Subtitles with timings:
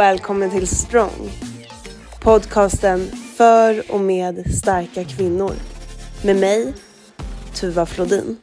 [0.00, 1.30] välkommen till Strong.
[2.22, 3.00] Podcasten
[3.36, 5.52] för och med starka kvinnor.
[6.24, 6.74] Med mig,
[7.60, 8.36] Tuva Flodin.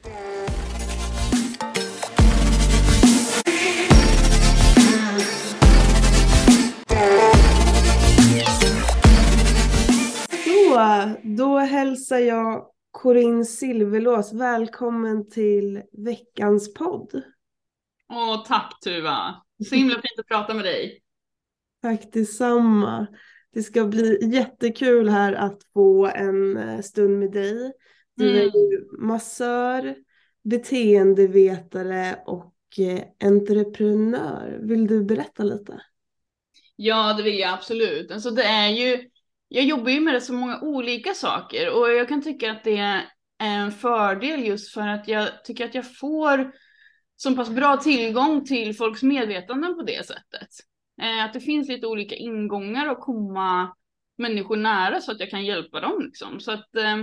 [10.46, 17.24] Så, då hälsar jag Corinne Silverlås välkommen till veckans podd.
[18.14, 19.36] Åh, tack Tuva.
[19.70, 21.04] Så himla fint att prata med dig.
[21.82, 23.08] Tack detsamma.
[23.54, 27.72] Det ska bli jättekul här att få en eh, stund med dig.
[28.16, 28.52] Du är Mm.
[28.54, 29.96] ju massör,
[30.44, 34.60] beteendevetare och eh, entreprenör.
[34.62, 35.82] Vill du berätta lite?
[36.76, 38.12] Ja, det vill jag absolut.
[38.12, 39.10] Alltså det är ju,
[39.48, 43.02] jag jobbar ju med så många olika saker och jag kan tycka att det är
[43.40, 46.52] en fördel just för att jag tycker att jag får
[47.16, 50.50] så pass bra tillgång till folks medvetanden på det sättet.
[51.02, 53.76] Eh, Att det finns lite olika ingångar och komma
[54.18, 56.40] människor nära så att jag kan hjälpa dem liksom.
[56.40, 56.98] Så att eh,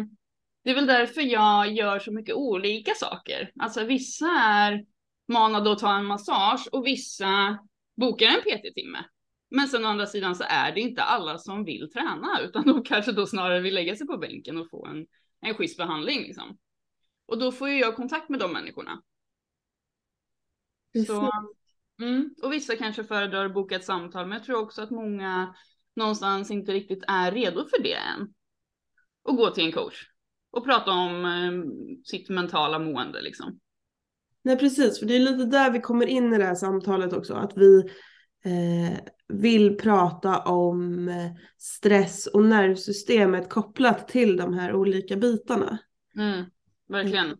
[0.64, 3.52] det är väl därför jag gör så mycket olika saker.
[3.60, 4.84] Alltså vissa är
[5.28, 7.58] manade att ta en massage och vissa
[7.96, 9.04] bokar en PT-timme.
[9.50, 12.82] Men sen å andra sidan så är det inte alla som vill träna utan de
[12.84, 15.06] kanske då snarare vill lägga sig på bänken och få en,
[15.40, 16.58] en schysst behandling liksom.
[17.26, 19.02] Och då får ju jag kontakt med de människorna.
[21.06, 21.30] Så,
[22.00, 25.54] mm, och vissa kanske föredrar att boka ett samtal, men jag tror också att många
[25.96, 28.34] någonstans inte riktigt är redo för det än.
[29.22, 30.08] Och gå till en coach
[30.50, 31.52] och prata om eh,
[32.04, 33.60] sitt mentala mående liksom.
[34.42, 37.34] Nej precis, för det är lite där vi kommer in i det här samtalet också.
[37.34, 37.78] Att vi
[38.44, 45.78] eh, vill prata om eh, stress och nervsystemet kopplat till de här olika bitarna.
[46.16, 46.44] Mm,
[46.88, 47.36] verkligen.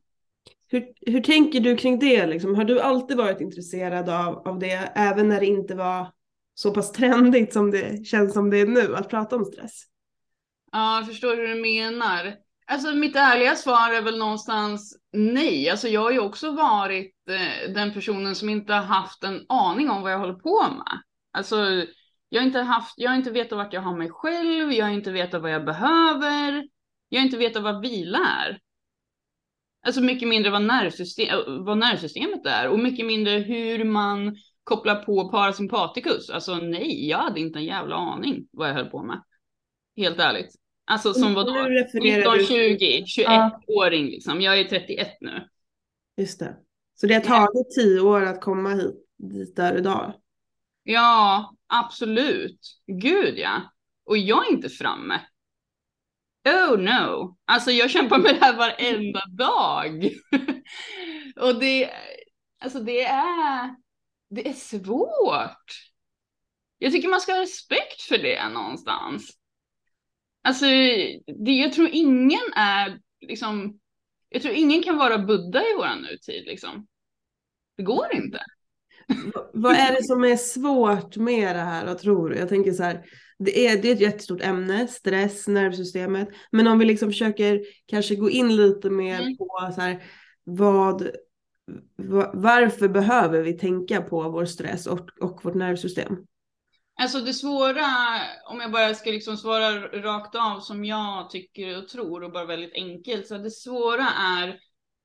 [0.75, 2.27] Hur, hur tänker du kring det?
[2.27, 2.55] Liksom?
[2.55, 6.13] Har du alltid varit intresserad av, av det, även när det inte var
[6.55, 9.83] så pass trendigt som det känns som det är nu, att prata om stress?
[10.73, 12.35] Ja, jag förstår hur du menar.
[12.67, 15.71] Alltså mitt ärliga svar är väl någonstans nej.
[15.71, 19.91] Alltså jag har ju också varit eh, den personen som inte har haft en aning
[19.91, 21.01] om vad jag håller på med.
[21.33, 21.57] Alltså
[22.29, 24.93] jag har inte haft, jag har inte vetat vart jag har mig själv, jag har
[24.93, 26.69] inte vetat vad jag behöver,
[27.09, 28.61] jag har inte vetat vad vila är.
[29.85, 35.29] Alltså mycket mindre vad, nervsystem, vad nervsystemet är och mycket mindre hur man kopplar på
[35.29, 36.31] parasympaticus.
[36.31, 39.23] Alltså nej, jag hade inte en jävla aning vad jag höll på med.
[39.97, 40.55] Helt ärligt.
[40.85, 41.53] Alltså som vadå?
[41.53, 44.41] Nu refererar 19, du- 20, 21-åring liksom.
[44.41, 45.49] Jag är 31 nu.
[46.17, 46.57] Just det.
[46.95, 50.15] Så det har tagit tio år att komma hit, dit där idag.
[50.83, 52.61] Ja, absolut.
[52.87, 53.63] Gud ja.
[54.05, 55.21] Och jag är inte framme.
[56.45, 57.37] Oh no.
[57.45, 60.11] Alltså jag kämpar med det här varenda dag.
[61.37, 61.91] Och det,
[62.61, 63.75] alltså det är,
[64.31, 65.73] det är svårt.
[66.79, 69.31] Jag tycker man ska ha respekt för det någonstans.
[70.43, 70.65] Alltså,
[71.45, 73.81] det, jag tror ingen är liksom,
[74.29, 76.87] jag tror ingen kan vara Buddha i våran nutid liksom.
[77.77, 78.41] Det går inte.
[79.53, 82.37] Vad är det som är svårt med det här, vad tror du?
[82.37, 83.05] Jag tänker så här,
[83.45, 86.29] det är, det är ett jättestort ämne, stress, nervsystemet.
[86.51, 89.37] Men om vi liksom försöker kanske gå in lite mer Mm.
[89.37, 90.03] på så här,
[90.45, 91.03] vad,
[91.97, 96.17] va- varför behöver vi tänka på vår stress och, och vårt nervsystem?
[97.01, 97.87] Alltså det svåra,
[98.51, 99.71] om jag bara ska liksom svara
[100.03, 104.07] rakt av som jag tycker och tror och bara väldigt enkelt, så det svåra
[104.41, 104.59] är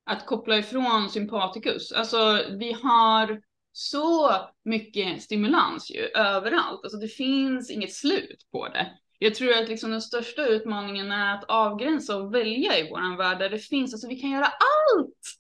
[0.06, 1.91] att koppla ifrån sympaticus.
[1.91, 3.41] Alltså vi har
[3.79, 4.31] så
[4.66, 8.88] mycket stimulans ju överallt, alltså det finns inget slut på det.
[9.19, 13.39] Jag tror att liksom den största utmaningen är att avgränsa och välja i våran värld
[13.39, 15.39] där det finns, alltså vi kan göra allt!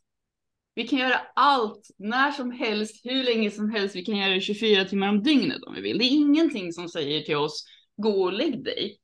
[0.75, 3.95] Vi kan göra allt, när som helst, hur länge som helst.
[3.95, 5.97] Vi kan göra det 24 timmar om dygnet om vi vill.
[5.97, 7.65] Det är ingenting som säger till oss,
[7.97, 8.97] gå och lägg dig.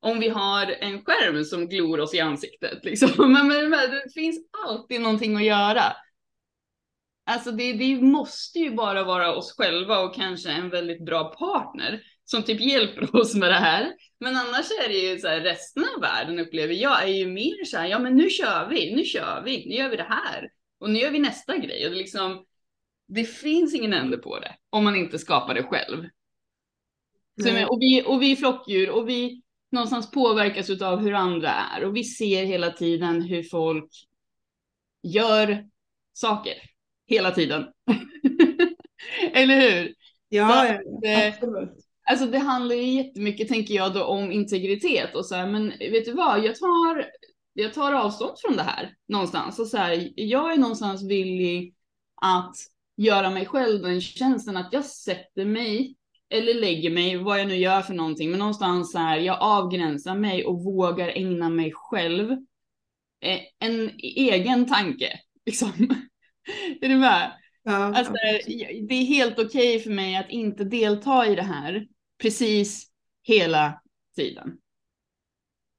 [0.00, 2.84] Om vi har en skärm som glor oss i ansiktet.
[2.84, 3.10] Liksom.
[3.32, 5.82] Men, men, men det finns alltid någonting att göra.
[7.28, 12.02] Alltså det, det måste ju bara vara oss själva och kanske en väldigt bra partner
[12.24, 13.92] som typ hjälper oss med det här.
[14.20, 17.64] Men annars är det ju så här, resten av världen upplever jag är ju mer
[17.64, 20.50] så här, ja men nu kör vi, nu kör vi, nu gör vi det här.
[20.78, 21.84] Och nu gör vi nästa grej.
[21.84, 22.44] Och det, liksom,
[23.08, 26.08] det finns ingen ände på det om man inte skapar det själv.
[27.42, 27.66] Så, Nej.
[27.66, 31.84] och, vi, och vi är flockdjur och vi någonstans påverkas av hur andra är.
[31.84, 33.90] Och vi ser hela tiden hur folk
[35.02, 35.68] gör
[36.12, 36.54] saker.
[37.08, 37.64] Hela tiden.
[39.32, 39.94] Eller hur?
[40.28, 41.70] Ja, ja, det- absolut.
[42.10, 46.04] Alltså det handlar ju jättemycket, tänker jag då, om integritet och så här, men vet
[46.04, 47.06] du vad, jag tar,
[47.52, 49.58] jag tar avstånd från det här någonstans.
[49.58, 51.74] Och så här, jag är någonstans villig
[52.22, 52.56] att
[52.96, 55.94] göra mig själv den tjänsten att jag sätter mig
[56.30, 60.14] eller lägger mig, vad jag nu gör för någonting, men någonstans så här, jag avgränsar
[60.14, 62.30] mig och vågar ägna mig själv
[63.20, 65.20] eh, en egen tanke.
[65.46, 65.72] Liksom.
[66.80, 67.32] är du med?
[67.62, 68.12] Ja, Alltså,
[68.88, 71.86] det är helt okej okay för mig att inte delta i det här
[72.22, 72.86] precis
[73.22, 73.82] hela
[74.16, 74.58] tiden.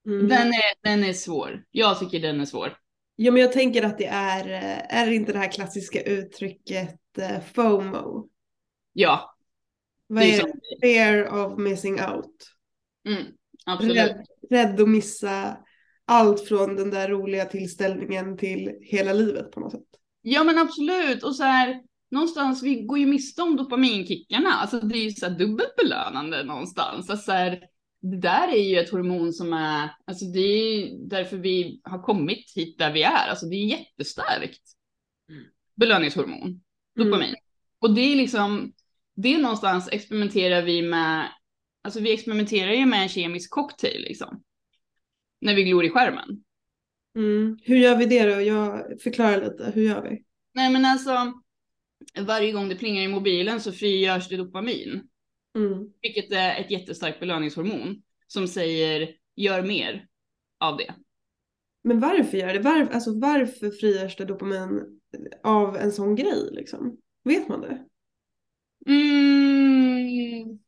[0.06, 0.28] mm.
[0.28, 1.64] Den, är, den är svår.
[1.72, 2.78] Jag tycker den är svår.
[3.18, 4.46] Jo men jag tänker att det är,
[4.90, 8.30] är det inte det här klassiska uttrycket eh, FOMO?
[8.94, 9.36] Ja,
[10.08, 10.54] Vad Det är det?
[10.82, 12.56] Fear of missing out.
[13.08, 13.24] mm,
[13.66, 13.98] absolut.
[13.98, 15.58] Rädd, rädd att missa
[16.06, 19.99] allt från den där roliga tillställningen till hela livet på något sätt.
[20.22, 21.24] Ja men absolut.
[21.24, 21.82] Och så här,
[22.12, 24.54] någonstans, vi går ju miste om dopaminkickarna.
[24.54, 27.10] Alltså det är ju så här dubbelt belönande någonstans.
[27.10, 27.64] Alltså, så här,
[28.02, 32.54] det där är ju ett hormon som är, alltså det är därför vi har kommit
[32.56, 33.28] hit där vi är.
[33.30, 34.62] Alltså det är jättestarkt.
[35.76, 36.62] Belöningshormon,
[36.96, 37.36] dopamin.
[37.80, 38.74] Och det är liksom,
[39.16, 41.30] det är någonstans experimenterar vi med,
[41.84, 44.44] alltså vi experimenterar ju med en kemisk cocktail liksom.
[45.42, 46.44] När vi glor i skärmen.
[47.16, 47.58] Mm.
[47.64, 48.42] Hur gör vi det då?
[48.42, 50.24] Jag förklarar lite, hur gör vi?
[50.54, 51.34] Nej men alltså,
[52.20, 55.10] varje gång det plingar i mobilen så frigörs det dopamin.
[55.56, 55.94] Mm.
[56.02, 60.08] Vilket är ett jättestarkt belöningshormon som säger gör mer
[60.60, 60.96] av det.
[61.84, 62.60] Men varför gör det?
[62.60, 65.00] Varför, alltså varför frigörs det dopamin
[65.44, 66.98] av en sån grej liksom?
[67.24, 67.86] Vet man det?
[68.88, 70.60] Mm.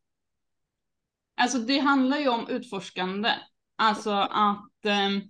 [1.35, 3.29] Alltså det handlar ju om utforskande.
[3.75, 5.21] Alltså att, ehm,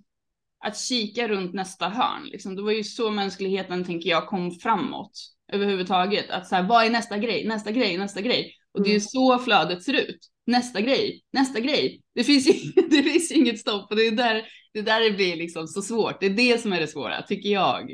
[0.62, 2.24] att kika runt nästa hörn.
[2.26, 2.56] Liksom.
[2.56, 5.12] Det var ju så mänskligheten, tänker jag, kom framåt
[5.54, 6.30] överhuvudtaget.
[6.30, 8.54] Att så här, vad är nästa grej, nästa grej, nästa grej?
[8.74, 9.02] Och det är Mm.
[9.02, 10.20] så flödet ser ut.
[10.46, 12.02] Nästa grej, nästa grej.
[12.16, 12.54] Det finns ju,
[12.90, 15.68] det finns ju inget stopp och det är där det, är där det blir liksom
[15.68, 16.20] så svårt.
[16.20, 17.92] Det är det som är det svåra, tycker jag.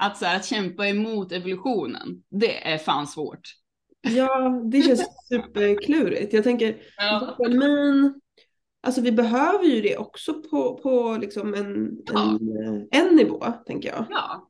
[0.00, 3.40] Att, så här, att kämpa emot evolutionen, det är fan svårt.
[4.00, 6.32] Ja, det känns superklurigt.
[6.32, 6.76] Jag tänker
[7.20, 8.20] dopamin,
[8.82, 12.38] alltså vi behöver ju det också på, på liksom en, Ja.
[12.66, 14.06] en, en nivå, tänker jag.
[14.10, 14.48] Ja,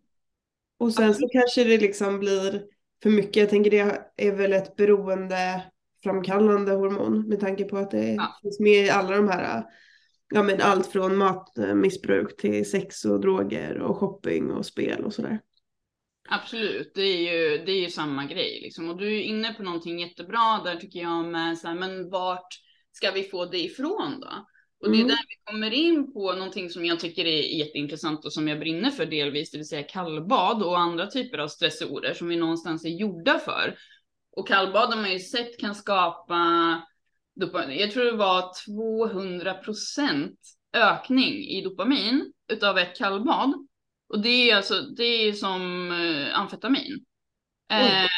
[0.78, 2.62] Och sen så kanske det liksom blir
[3.02, 3.36] för mycket.
[3.36, 8.38] Jag tänker det är väl ett beroendeframkallande hormon med tanke på att det Ja.
[8.42, 9.64] finns med i alla de här,
[10.34, 15.40] ja men allt från matmissbruk till sex och droger och shopping och spel och sådär.
[16.28, 16.92] absolut.
[16.94, 18.88] Det är ju, det är ju samma grej liksom.
[18.90, 22.48] Och du är inne på någonting jättebra där tycker jag med så här, men vart
[22.98, 24.46] ska vi få det ifrån då?
[24.80, 25.08] Och det är Mm.
[25.08, 28.90] där vi kommer in på någonting som jag tycker är jätteintressant och som jag brinner
[28.90, 32.88] för delvis, det vill säga kallbad och andra typer av stressorer som vi någonstans är
[32.88, 33.78] gjorda för.
[34.36, 36.36] Och kallbad har man ju sett kan skapa,
[37.68, 40.36] jag tror det var 200%
[40.72, 43.66] ökning i dopamin utav ett kallbad.
[44.08, 47.04] Och det är alltså, det är som eh, amfetamin.
[47.70, 48.10] Eh,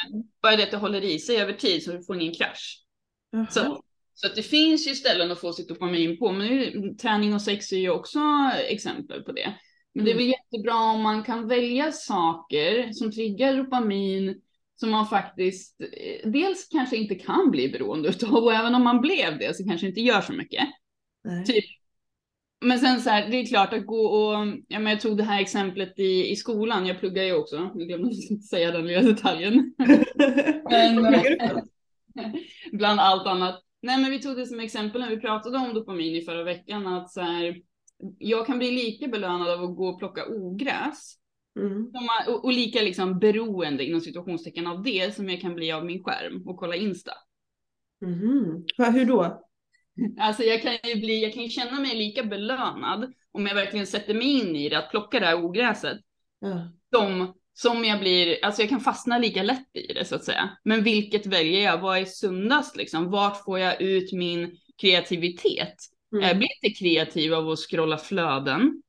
[0.43, 2.85] bara det att det håller i sig över tid så du får ingen krasch.
[3.31, 3.47] Jaha.
[3.51, 3.83] Så,
[4.15, 7.43] så att det finns ju ställen att få sitt dopamin på, men nu, träning och
[7.43, 8.21] sex är ju också
[8.69, 9.55] exempel på det.
[9.95, 14.41] Men det är väl jättebra om man kan välja saker som triggar dopamin
[14.77, 19.01] som man faktiskt eh, dels kanske inte kan bli beroende utav och även om man
[19.01, 20.69] blev det så kanske inte gör så mycket.
[21.25, 21.45] Nej.
[21.45, 21.65] Typ.
[22.65, 25.25] Men sen så här, det är klart att gå och, ja men jag tog det
[25.25, 29.03] här exemplet i, i skolan, jag pluggar ju också, jag glömde inte säga den lilla
[29.03, 29.75] detaljen.
[30.71, 31.63] Men, för?
[32.77, 33.63] bland allt annat.
[33.83, 36.87] Nej men vi tog det som exempel när vi pratade om dopamin i förra veckan
[36.87, 37.63] att så här,
[38.19, 41.17] jag kan bli lika belönad av att gå och plocka ogräs
[41.57, 41.87] Mm.
[42.29, 46.05] och, och lika liksom beroende inom situationstecken av det som jag kan bli av min
[46.05, 47.13] skärm och kolla Insta.
[48.79, 49.45] Va, Hur då?
[50.21, 54.15] Alltså jag kan ju bli, jag kan känna mig lika belönad om jag verkligen sätter
[54.15, 55.99] mig in i det, att plocka det här ogräset,
[56.41, 56.73] Ja.
[56.95, 60.51] som, som jag blir, alltså jag kan fastna lika lätt i det så att säga.
[60.65, 61.79] Men vilket väljer jag?
[61.79, 63.11] Vad är sundast liksom?
[63.11, 65.75] Vart får jag ut min kreativitet?
[66.13, 66.29] Mm.
[66.29, 68.83] Jag blir inte kreativ av att scrolla flöden.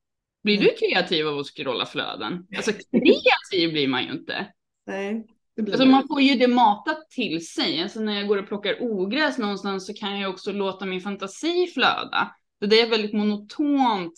[0.44, 0.68] Blir Mm.
[0.68, 2.48] du kreativ av att scrolla flöden?
[2.56, 4.48] Alltså kreativ blir man ju inte.
[4.88, 5.26] Nej,
[5.68, 7.84] Alltså man får ju det matat till sig.
[7.84, 11.68] Alltså när jag går och plockar ogräs någonstans så kan jag också låta min fantasi
[11.74, 12.36] flöda.
[12.60, 14.14] Så det är ett väldigt monotont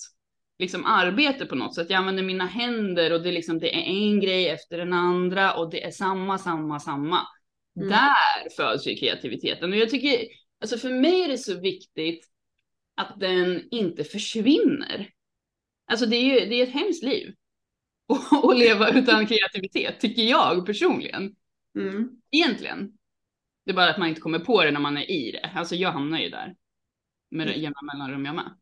[0.60, 1.90] liksom, arbete på något sätt.
[1.90, 5.54] Jag använder mina händer och det är, liksom, det är en grej efter den andra
[5.54, 7.20] och det är samma, samma, samma.
[7.76, 7.90] Mm.
[7.90, 9.72] Där föds ju kreativiteten.
[9.72, 10.28] Och jag tycker,
[10.62, 12.30] alltså för mig är det så viktigt
[12.96, 15.10] att den inte försvinner.
[15.86, 17.34] Alltså det är ju det är ett hemskt liv.
[18.32, 21.36] att- leva utan kreativitet, tycker jag personligen.
[21.80, 22.10] Mm.
[22.32, 22.92] Egentligen.
[23.66, 25.52] Det är bara att man inte kommer på det när man är i det.
[25.56, 26.56] Alltså jag hamnar ju där.
[27.32, 28.58] Med jämna mellanrum jag med.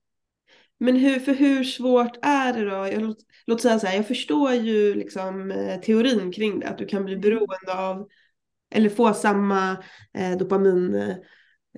[0.81, 2.75] Men hur, för hur svårt är det då?
[2.88, 6.77] Jag, låt, låt säga så här, jag förstår ju liksom eh, teorin kring det, att
[6.77, 8.07] du kan bli beroende av
[8.75, 9.71] eller få samma
[10.13, 10.95] eh, dopamin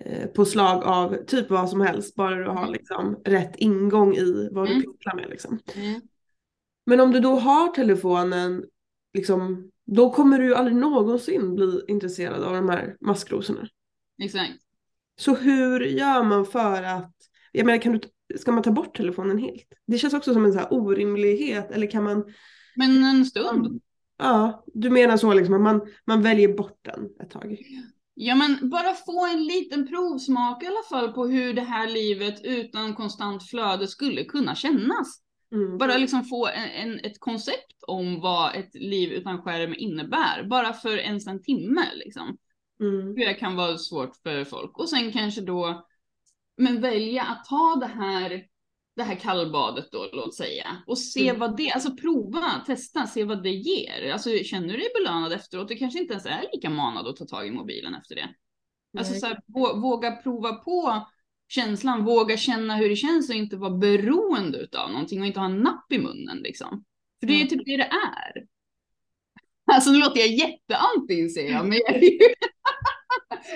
[0.01, 4.67] eh, påslag av typ vad som helst, bara du har liksom rätt ingång i vad
[4.67, 4.83] du Mm.
[4.83, 5.29] pysslar med.
[5.29, 5.59] Liksom.
[5.75, 6.01] Mm.
[6.85, 8.63] Men om du då har telefonen,
[9.13, 13.67] liksom, då kommer du ju aldrig någonsin bli intresserad av de här maskrosorna.
[14.23, 14.53] Exakt.
[15.19, 17.13] Så hur gör man för att,
[17.51, 17.99] jag menar kan du,
[18.37, 19.67] ska man ta bort telefonen helt?
[19.87, 22.33] Det känns också som en så här orimlighet, eller kan man,
[22.75, 23.81] Men en stund.
[24.17, 27.57] ja, du menar så liksom att man, man väljer bort den ett tag?
[28.15, 32.41] Ja men bara få en liten provsmak i alla fall på hur det här livet
[32.43, 35.19] utan konstant flöde skulle kunna kännas.
[35.51, 35.77] Mm.
[35.77, 40.47] Bara liksom få en, en, ett koncept om vad ett liv utan skärm innebär.
[40.49, 42.37] Bara för ens en timme liksom.
[42.79, 43.15] Mm.
[43.15, 44.79] Det kan vara svårt för folk.
[44.79, 45.85] Och sen kanske då,
[46.57, 48.43] men välja att ta det här,
[48.95, 50.77] det här kallbadet då, låt säga.
[50.87, 51.39] Och se Mm.
[51.39, 54.11] vad det, alltså prova, testa, se vad det ger.
[54.13, 57.25] Alltså känner du dig belönad efteråt, du kanske inte ens är lika manad att ta
[57.25, 58.29] tag i mobilen efter det.
[58.97, 61.07] Alltså så här, vå- våga prova på
[61.47, 65.47] känslan, våga känna hur det känns och inte vara beroende utav någonting och inte ha
[65.47, 66.83] en napp i munnen liksom.
[67.19, 67.49] För det är ju Mm.
[67.49, 68.43] typ det det är.
[69.73, 72.19] Alltså nu låter jag jätteanti inser jag, men jag är, ju...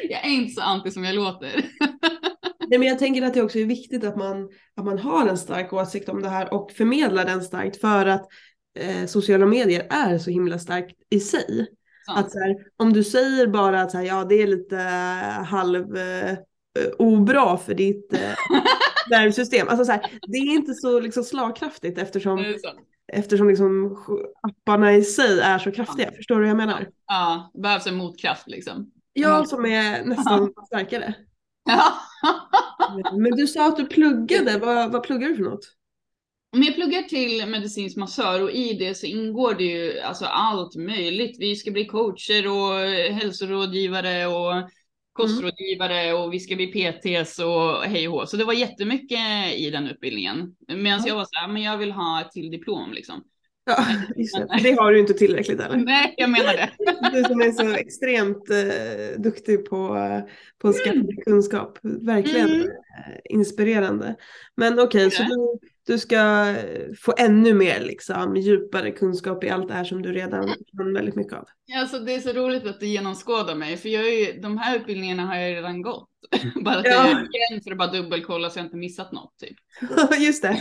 [0.09, 1.65] jag är inte så anti som jag låter.
[2.69, 5.37] Nej, men jag tänker att det också är viktigt att man, att man har en
[5.37, 8.27] stark åsikt om det här och förmedlar den starkt för att
[8.79, 11.67] eh, sociala medier är så himla starkt i sig.
[12.07, 15.97] Att så här, om du säger bara att här, ja, det är lite eh, halv
[15.97, 16.37] eh,
[16.97, 18.19] obra för ditt eh,
[19.09, 19.67] nervsystem.
[19.67, 22.55] Alltså så här, det är inte så liksom, slagkraftigt eftersom,
[23.13, 23.97] eftersom liksom,
[24.41, 26.11] apparna i sig är så kraftiga.
[26.11, 26.87] Förstår du vad jag menar?
[27.07, 28.91] Ja, det behövs en motkraft liksom.
[29.13, 31.13] Ja, som är nästan starkare.
[31.67, 31.93] Ja.
[33.13, 34.57] Men du sa att du pluggade.
[34.57, 35.73] Vad, vad pluggar du för något?
[36.51, 40.75] Men jag pluggar till medicinsk massör och i det så ingår det ju alltså allt
[40.75, 41.37] möjligt.
[41.39, 42.79] Vi ska bli coacher och
[43.13, 44.69] hälsorådgivare och
[45.13, 48.29] kostrådgivare och vi ska bli PTs och hej och.
[48.29, 50.55] Så det var jättemycket i den utbildningen.
[50.67, 53.23] Medan jag var så här, men jag vill ha ett till diplom liksom.
[53.67, 54.47] Ja, just det.
[54.63, 55.77] Det har du inte tillräckligt eller?
[55.77, 56.69] Nej, jag menar det.
[57.13, 60.19] Du som är så extremt eh, duktig på, eh,
[60.61, 61.79] på att skaffa dig kunskap.
[61.83, 62.61] Verkligen Mm.
[62.61, 64.15] eh, inspirerande.
[64.57, 65.29] Men okej, så Ja.
[65.29, 65.59] du,
[65.93, 66.15] du ska
[66.49, 70.47] eh, få ännu mer liksom, djupare kunskap i allt det här som du redan
[70.77, 71.45] kan väldigt mycket av.
[71.77, 74.75] Alltså det är så roligt att du genomskådar mig, för jag är ju, de här
[74.75, 76.09] utbildningarna har jag redan gått.
[76.65, 76.91] bara att Ja.
[76.91, 79.57] jag gör igen för att bara dubbelkolla så jag inte missat något typ.
[80.19, 80.57] just det.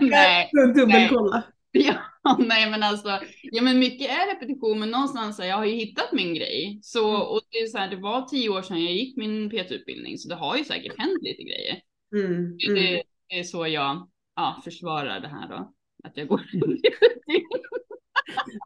[0.00, 1.42] Nej, Dubbelkolla.
[2.22, 5.74] Ja, nej men alltså, ja men mycket är repetition, men någonstans så jag har ju
[5.74, 6.80] hittat min grej.
[6.82, 7.22] Så, Mm.
[7.22, 10.28] och det är så här, det var tio år sedan jag gick min PT-utbildning, så
[10.28, 11.80] det har ju säkert hänt lite grejer.
[12.14, 12.74] Mm, mm.
[12.74, 15.72] Det, det är så jag ja, försvarar det här då,
[16.04, 16.40] att jag går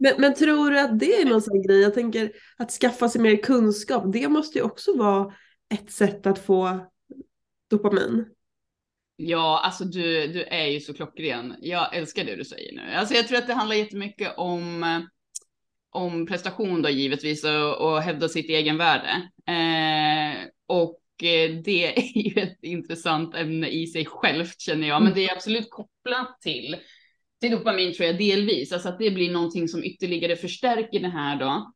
[0.00, 1.80] Men, men tror du att det är någon sån grej?
[1.80, 5.34] Jag tänker att skaffa sig mer kunskap, det måste ju också vara
[5.74, 6.86] ett sätt att få
[7.70, 8.26] dopamin.
[9.16, 11.56] Ja, alltså du, du är ju så klockren.
[11.60, 12.94] Jag älskar det du säger nu.
[12.94, 14.84] Alltså jag tror att det handlar jättemycket om,
[15.90, 19.30] om prestation då givetvis och, och hävda sitt egen värde.
[19.46, 25.14] Eh, och eh, det är ju ett intressant ämne i sig självt känner jag, men
[25.14, 26.76] det är absolut kopplat till
[27.44, 31.36] till dopamin tror jag delvis, alltså att det blir någonting som ytterligare förstärker det här
[31.36, 31.72] då.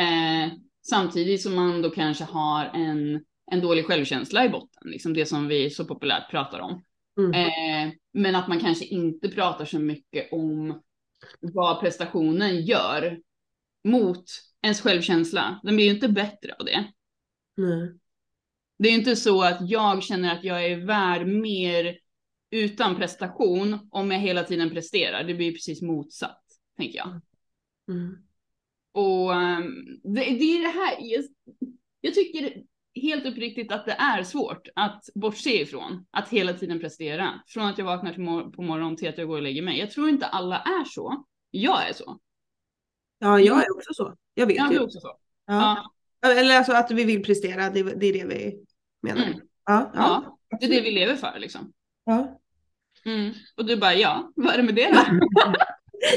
[0.00, 0.52] Eh,
[0.90, 5.48] samtidigt som man då kanske har en, en dålig självkänsla i botten, liksom det som
[5.48, 6.82] vi så populärt pratar om.
[7.18, 7.32] Mm.
[7.32, 10.82] Eh, men att man kanske inte pratar så mycket om
[11.40, 13.20] vad prestationen gör
[13.84, 14.24] mot
[14.62, 15.60] ens självkänsla.
[15.62, 16.92] Den blir ju inte bättre av det.
[17.56, 17.92] Nej.
[18.78, 21.98] Det är ju inte så att jag känner att jag är värd mer
[22.50, 25.24] utan prestation om jag hela tiden presterar.
[25.24, 26.42] Det blir precis motsatt,
[26.76, 27.20] tänker jag.
[27.88, 28.16] Mm.
[28.92, 31.24] Och ehm, det, det är det här, jag,
[32.00, 32.62] jag tycker
[33.02, 37.40] helt uppriktigt att det är svårt att bortse ifrån att hela tiden prestera.
[37.46, 39.78] Från att jag vaknar mor- på morgonen till att jag går och lägger mig.
[39.78, 41.24] Jag tror inte alla är så.
[41.50, 42.18] Jag är så.
[43.18, 44.14] Ja, jag är också så.
[44.34, 44.78] Jag vet Jag ju.
[44.80, 45.16] också så.
[45.46, 45.92] Ja.
[46.26, 48.58] Eller alltså att vi vill prestera, det, det är det vi
[49.02, 49.24] menar.
[49.26, 49.38] Mm.
[49.66, 50.58] Ja, Ja, ja.
[50.60, 51.72] det är det vi lever för liksom.
[52.04, 52.40] ja.
[53.04, 53.32] Mm.
[53.56, 55.00] Och du bara, ja, vad är det med det då?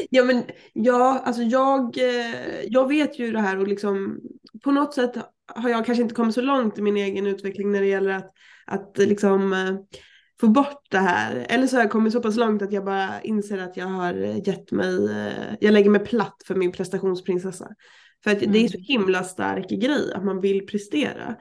[0.09, 0.43] Ja men
[0.73, 4.19] ja, alltså jag, eh, jag vet ju det här och liksom
[4.63, 5.13] på något sätt
[5.55, 8.31] har jag kanske inte kommit så långt i min egen utveckling när det gäller att,
[8.65, 9.75] att liksom eh,
[10.39, 11.45] få bort det här.
[11.49, 14.13] Eller så har jag kommit så pass långt att jag bara inser att jag har
[14.47, 17.67] gett mig, eh, jag lägger mig platt för min prestationsprinsessa.
[18.23, 21.35] För att det är så himla stark grej att man vill prestera.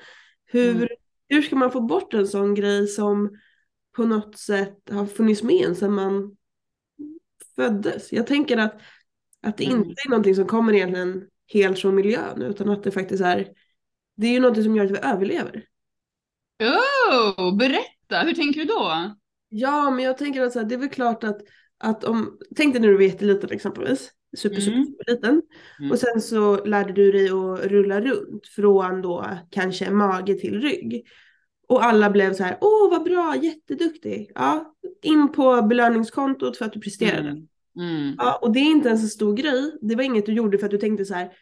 [0.47, 0.89] Hur, Mm.
[1.29, 3.31] hur ska man få bort en sån grej som
[3.97, 6.37] på något sätt har funnits med en sedan man
[7.57, 8.13] föddes?
[8.13, 8.81] Jag tänker att,
[9.43, 9.79] att det Mm.
[9.79, 11.23] inte är någonting som kommer egentligen
[11.53, 13.49] helt från miljön utan att det faktiskt är,
[14.19, 15.65] det är ju någonting som gör att vi överlever.
[16.61, 19.15] Oh, berätta, hur tänker du då?
[19.49, 21.41] Ja, men jag tänker att så här, det är väl klart att,
[21.79, 24.87] att om, tänk dig när du var jätteliten exempelvis, super, super, Mm.
[24.87, 25.43] super liten.
[25.79, 25.91] Mm.
[25.91, 31.07] Och sen så lärde du dig att rulla runt från då kanske mage till rygg.
[31.69, 34.31] Och alla blev så här, åh vad bra, jätteduktig.
[34.35, 37.29] Ja, in på belöningskontot för att du presterade.
[37.29, 37.47] Mm.
[37.79, 38.15] Mm.
[38.19, 39.79] Ja, och det är inte ens en stor grej.
[39.81, 41.33] Det var inget du gjorde för att du tänkte så här,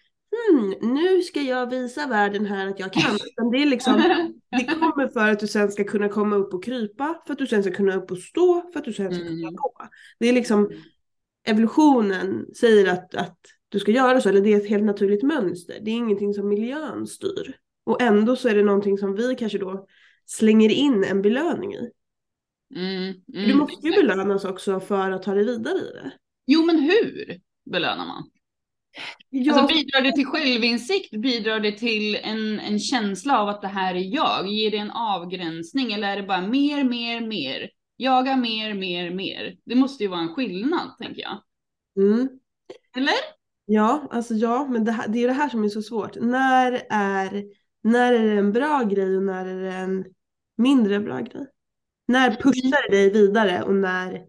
[0.51, 3.15] hmm, nu ska jag visa världen här att jag kan.
[3.27, 4.03] Utan det är liksom,
[4.51, 7.47] det kommer för att du sen ska kunna komma upp och krypa, för att du
[7.47, 9.55] sen ska kunna upp och stå, för att du sen ska kunna Mm.
[9.55, 9.73] gå.
[10.19, 10.71] Det är liksom,
[11.49, 13.39] evolutionen säger att, att
[13.69, 15.79] du ska göra så, eller det är ett helt naturligt mönster.
[15.83, 17.57] Det är ingenting som miljön styr.
[17.85, 19.87] Och ändå så är det någonting som vi kanske då
[20.27, 21.91] slänger in en belöning i.
[22.75, 23.15] Mm.
[23.27, 23.59] Du Mm.
[23.59, 26.13] måste ju belönas också för att ta dig vidare i det.
[26.47, 27.41] Jo, men hur
[27.71, 28.31] belönar man?
[29.31, 31.11] Ja, Alltså bidrar det till självinsikt?
[31.11, 34.49] Bidrar det till en, en känsla av att det här är jag?
[34.49, 37.71] Ger det en avgränsning eller är det bara mer, mer, mer?
[37.97, 39.57] Jaga mer, mer, mer.
[39.65, 41.43] Det måste ju vara en skillnad, tänker jag.
[42.05, 42.29] mm.
[42.97, 43.15] Eller?
[43.65, 46.17] Ja, alltså ja, men det, här, det är det här som är så svårt.
[46.21, 47.45] När är,
[47.83, 50.05] när är det en bra grej och när är det en
[50.57, 51.47] mindre bra grej?
[52.09, 54.27] När pushar det dig vidare och när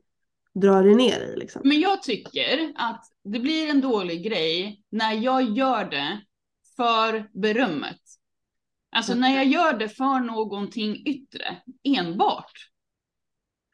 [0.61, 1.61] drar det ner dig liksom?
[1.65, 6.21] Men jag tycker att det blir en dålig grej när jag gör det
[6.75, 7.99] för berömmet.
[8.91, 12.51] Alltså när jag gör det för någonting yttre, enbart.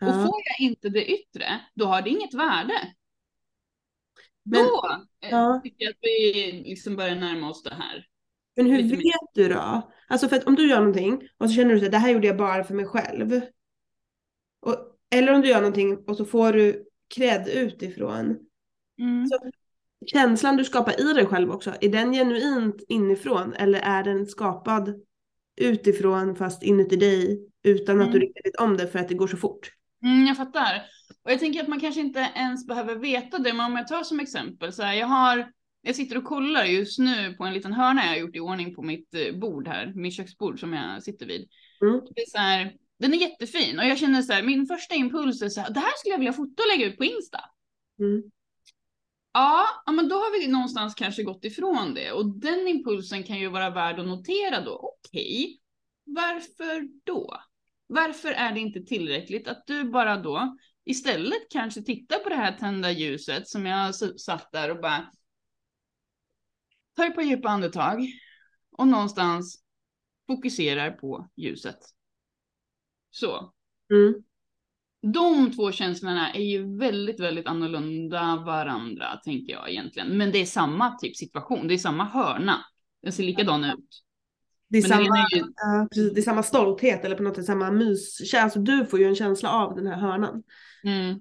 [0.02, 0.14] Och Ja.
[0.14, 2.94] får jag inte det yttre, då har det inget värde.
[4.44, 5.62] Men- då eh, ja.
[5.64, 8.08] tycker jag att vi liksom börjar närma oss det här.
[8.56, 9.04] Men hur Lite mer.
[9.04, 9.92] vet du då?
[10.08, 12.28] Alltså för att om du gör någonting och så känner du att det här gjorde
[12.28, 13.42] jag bara för mig själv.
[14.62, 18.38] Och, eller om du gör någonting och så får du cred utifrån.
[19.00, 19.28] Mm.
[19.28, 19.40] Så
[20.06, 24.94] känslan du skapar i dig själv också, är den genuint inifrån eller är den skapad
[25.62, 28.22] utifrån fast inuti dig utan att du Mm.
[28.22, 29.70] riktigt vet om det för att det går så fort?
[30.04, 30.82] Mm, jag fattar.
[31.24, 34.04] Och jag tänker att man kanske inte ens behöver veta det, men om jag tar
[34.04, 37.74] som exempel så här, jag har, jag sitter och kollar just nu på en liten
[37.74, 41.04] hörna jag har gjort i ordning på mitt eh, bord här, mitt köksbord som jag
[41.04, 41.48] sitter vid.
[41.82, 42.02] Mm.
[42.16, 45.42] Det är så här, den är jättefin och jag känner så här, min första impuls
[45.42, 47.40] är så här, det här skulle jag vilja fota och lägga ut på Insta.
[48.00, 48.24] Mm.
[49.34, 53.50] Ja, men då har vi någonstans kanske gått ifrån det och den impulsen kan ju
[53.50, 54.96] vara värd att notera då.
[54.98, 55.60] Okej,
[56.04, 57.44] varför då?
[57.88, 62.58] Varför är det inte tillräckligt att du bara då istället kanske tittar på det här
[62.58, 65.12] tända ljuset som jag satt där och bara
[66.96, 68.08] tar ett par djupa andetag
[68.72, 69.64] och någonstans
[70.28, 71.80] fokuserar på ljuset.
[73.14, 73.54] Så.
[73.94, 74.14] Mm.
[75.14, 80.18] De två känslorna är ju väldigt, väldigt annorlunda varandra, tänker jag egentligen.
[80.18, 82.66] Men det är samma typ situation, det är samma hörna.
[83.02, 84.04] Den ser likadan ut.
[84.68, 87.36] Det, är Men samma, är ju, ja, precis, det är samma stolthet eller på något
[87.36, 88.42] sätt samma myskänsla.
[88.42, 90.44] Alltså du får ju en känsla av den här hörnan.
[90.84, 91.20] mm,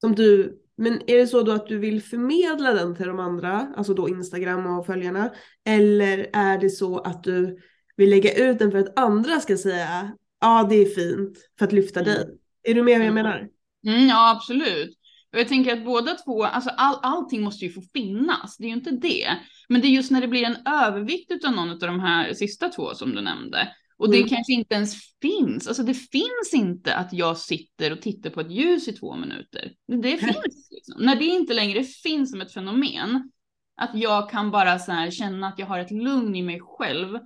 [0.00, 3.74] Som du, men är det så då att du vill förmedla den till de andra,
[3.76, 5.32] alltså då Instagram och följarna?
[5.64, 7.58] Eller är det så att du
[7.96, 11.72] vill lägga ut den för att andra ska säga ja det är fint för att
[11.72, 12.12] lyfta Mm.
[12.14, 12.26] dig?
[12.62, 13.14] Är du med vad jag Mm.
[13.14, 13.48] menar?
[13.86, 14.96] mm, ja, absolut.
[15.32, 18.68] Och jag tänker att båda två, alltså all, allting måste ju få finnas, det är
[18.68, 19.38] ju inte det.
[19.68, 22.68] Men det är just när det blir en övervikt utav någon av de här sista
[22.68, 23.68] två som du nämnde.
[23.96, 24.28] Och det Mm.
[24.28, 28.50] kanske inte ens finns, alltså det finns inte att jag sitter och tittar på ett
[28.50, 29.72] ljus i två minuter.
[30.02, 31.04] Det finns liksom.
[31.04, 33.30] När det inte längre finns som ett fenomen,
[33.76, 37.18] att jag kan bara så här känna att jag har ett lugn i mig själv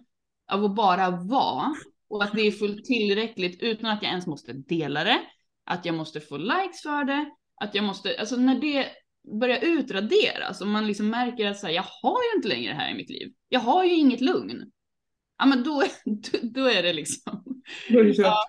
[0.53, 1.75] av att bara vara
[2.09, 5.21] och att det är fullt tillräckligt utan att jag ens måste dela det,
[5.65, 8.87] att jag måste få likes för det, att jag måste, alltså när det
[9.41, 12.79] börjar utraderas och man liksom märker att så här, jag har ju inte längre det
[12.79, 13.33] här i mitt liv.
[13.49, 14.71] Jag har ju inget lugn.
[15.39, 17.45] Ja men då, då, då är det liksom,
[17.91, 18.27] Då är det kört.
[18.27, 18.47] Ja.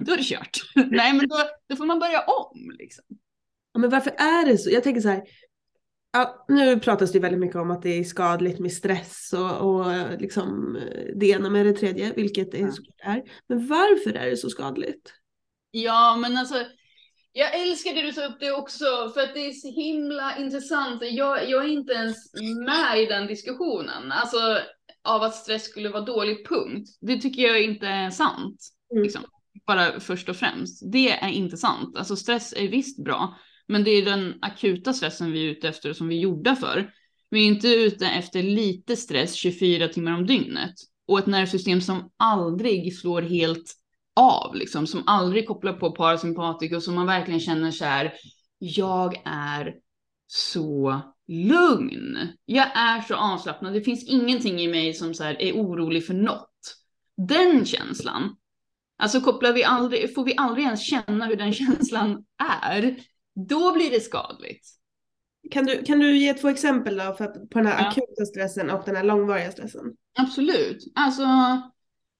[0.00, 0.58] då är det kört.
[0.90, 1.36] Nej men då,
[1.68, 3.04] då får man börja om liksom.
[3.72, 4.70] Ja, men varför är det så?
[4.70, 5.22] Jag tänker så här.
[6.12, 9.86] Ja, nu pratas det väldigt mycket om att det är skadligt med stress och, och
[10.20, 10.78] liksom
[11.16, 12.70] det ena med det tredje, vilket det Ja.
[12.72, 13.22] såklart är.
[13.48, 15.12] Men varför är det så skadligt?
[15.70, 16.54] Ja, men alltså,
[17.32, 21.02] jag älskar det du tar upp det också, för att det är så himla intressant.
[21.02, 22.16] Jag, jag är inte ens
[22.66, 24.38] med i den diskussionen, alltså
[25.02, 26.88] av att stress skulle vara dålig, punkt.
[27.00, 28.56] Det tycker jag inte är sant,
[28.92, 29.02] Mm.
[29.02, 29.22] liksom.
[29.66, 30.92] Bara först och främst.
[30.92, 31.96] Det är inte sant.
[31.96, 33.38] Alltså stress är visst bra,
[33.70, 36.56] men det är den akuta stressen vi är ute efter och som vi är gjorda
[36.56, 36.92] för.
[37.30, 40.74] Vi är inte ute efter lite stress 24 timmar om dygnet
[41.06, 43.74] och ett nervsystem som aldrig slår helt
[44.16, 48.12] av, liksom, som aldrig kopplar på parasympatikus, som man verkligen känner så här,
[48.58, 49.74] jag är
[50.26, 52.18] så lugn.
[52.44, 53.72] Jag är så avslappnad.
[53.72, 56.76] Det finns ingenting i mig som så här är orolig för något.
[57.16, 58.36] Den känslan.
[58.98, 62.24] Alltså kopplar vi aldrig, får vi aldrig ens känna hur den känslan
[62.62, 62.96] är,
[63.34, 64.68] då blir det skadligt.
[65.50, 67.88] Kan du, kan du ge två exempel då för, på den här Ja.
[67.88, 69.92] akuta stressen och den här långvariga stressen?
[70.18, 70.92] Absolut.
[70.94, 71.24] Alltså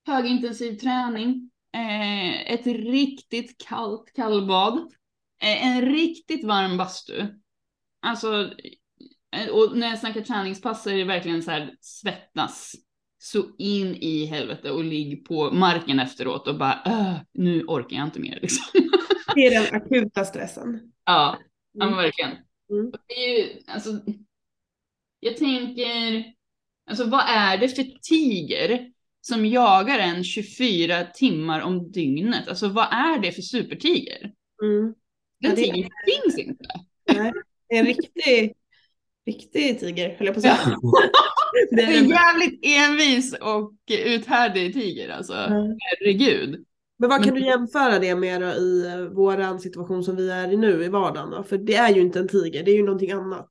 [0.06, 4.78] högintensiv träning, eh, ett riktigt kallt kallbad,
[5.42, 7.26] eh, en riktigt varm bastu.
[8.02, 8.50] Alltså,
[9.36, 12.72] eh, och när jag snackar träningspass så är det verkligen så här svettas
[13.18, 18.06] så in i helvete och ligg på marken efteråt och bara "Öh, nu orkar jag
[18.06, 18.64] inte mer liksom.
[19.34, 20.92] Det är den akuta stressen.
[21.12, 21.38] Ja,
[21.72, 21.96] ja men Mm.
[22.04, 22.30] verkligen.
[22.70, 22.92] Mm.
[23.08, 23.90] Det är ju, alltså,
[25.20, 26.24] jag tänker,
[26.90, 32.48] alltså vad är det för tiger som jagar en 24 timmar om dygnet?
[32.48, 34.32] Alltså vad är det för supertiger?
[34.62, 34.94] Mm.
[35.40, 36.64] Den tigern finns inte.
[37.12, 37.32] Nej,
[37.68, 38.54] det är en riktig,
[39.26, 40.58] riktig tiger höll jag på att säga.
[41.70, 45.32] det är är en jävligt envis och uthärdig tiger alltså.
[45.32, 45.76] Ja.
[45.78, 46.64] Herregud.
[47.00, 50.30] Men vad kan Men- du jämföra det med då i eh, våran situation som vi
[50.30, 51.42] är i nu i vardagen då?
[51.42, 53.50] För det är ju inte en tiger, det är ju någonting annat.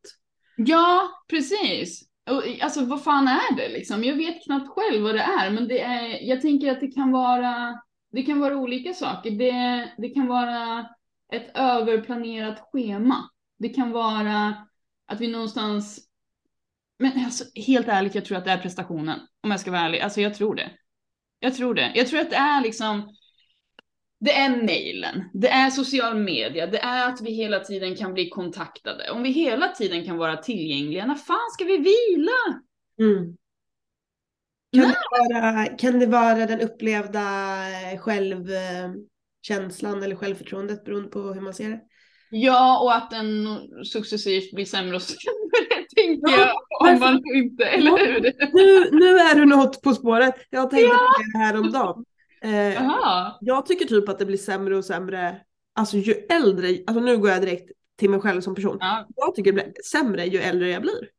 [0.55, 2.01] Ja, precis.
[2.29, 4.03] Och, alltså vad fan är det liksom?
[4.03, 7.12] Jag vet knappt själv vad det är, men det är, jag tänker att det kan
[7.12, 7.79] vara,
[8.12, 9.31] det kan vara olika saker.
[9.31, 10.85] Det, det kan vara
[11.33, 13.29] ett överplanerat schema.
[13.59, 14.55] Det kan vara
[15.07, 15.99] att vi någonstans,
[16.99, 19.19] men alltså, helt ärligt, jag tror att det är prestationen.
[19.43, 20.71] Om jag ska vara ärlig, alltså jag tror det.
[21.39, 21.91] Jag tror det.
[21.95, 23.15] Jag tror att det är liksom,
[24.19, 28.29] det är mejlen, det är social media, det är att vi hela tiden kan bli
[28.29, 29.12] kontaktade.
[29.12, 32.62] Om vi hela tiden kan vara tillgängliga, när fan ska vi vila?
[32.99, 33.36] Mm.
[34.73, 37.19] Kan, det vara, kan det vara den upplevda
[37.91, 41.82] eh, självkänslan eller självförtroendet beroende på hur man ser det?
[42.32, 43.47] Ja, och att den
[43.86, 46.49] successivt blir sämre och sämre, tänker Ja, jag.
[46.49, 46.55] Om
[46.99, 48.21] varför- man inte, eller hur?
[48.53, 50.36] Nu, nu är du något på spåret.
[50.49, 52.05] Jag tänkte på det här om dagen.
[52.41, 52.91] Eh,
[53.39, 55.41] jag tycker typ att det blir sämre och sämre,
[55.73, 58.78] alltså ju äldre, alltså nu går jag direkt till mig själv som person.
[58.80, 59.08] Ja.
[59.15, 61.10] Jag tycker det blir sämre ju äldre jag blir.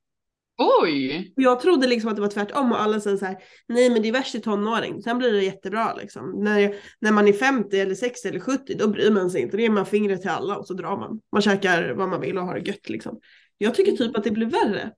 [0.83, 1.33] Oj!
[1.37, 3.37] Jag trodde liksom att det var tvärtom och alla säger så här,
[3.69, 6.45] nej men det är värst i tonåring, sen blir det jättebra liksom.
[6.45, 9.61] När, när man är 50 eller 60 eller 70 då bryr man sig inte, då
[9.63, 11.21] ger man fingret till alla och så drar man.
[11.33, 13.21] Man käkar vad man vill och har det gött liksom.
[13.59, 14.93] Jag tycker typ att det blir värre.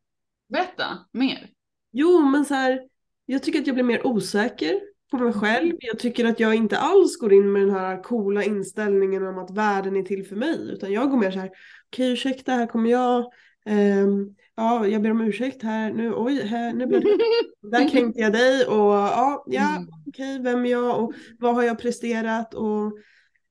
[0.52, 1.50] Berätta mer.
[1.92, 2.80] Jo men så här,
[3.26, 4.80] jag tycker att jag blir mer osäker
[5.18, 5.72] på mig själv.
[5.78, 9.50] Jag tycker att jag inte alls går in med den här coola inställningen om att
[9.50, 10.72] världen är till för mig.
[10.72, 11.50] Utan jag går mer så här,
[11.92, 13.32] okej ursäkta här kommer jag.
[13.66, 17.18] Ehm, ja jag ber om ursäkt här nu, oj här, nu blev det
[17.70, 19.88] där kränkte jag dig och ja, ja Mm.
[20.08, 22.92] okej, vem är jag och vad har jag presterat och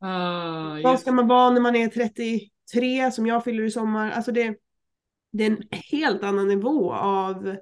[0.04, 4.12] Ah, vad ska man vara när man är 33 som jag fyller i sommar.
[4.12, 4.56] Alltså det,
[5.32, 7.56] det är en helt annan nivå av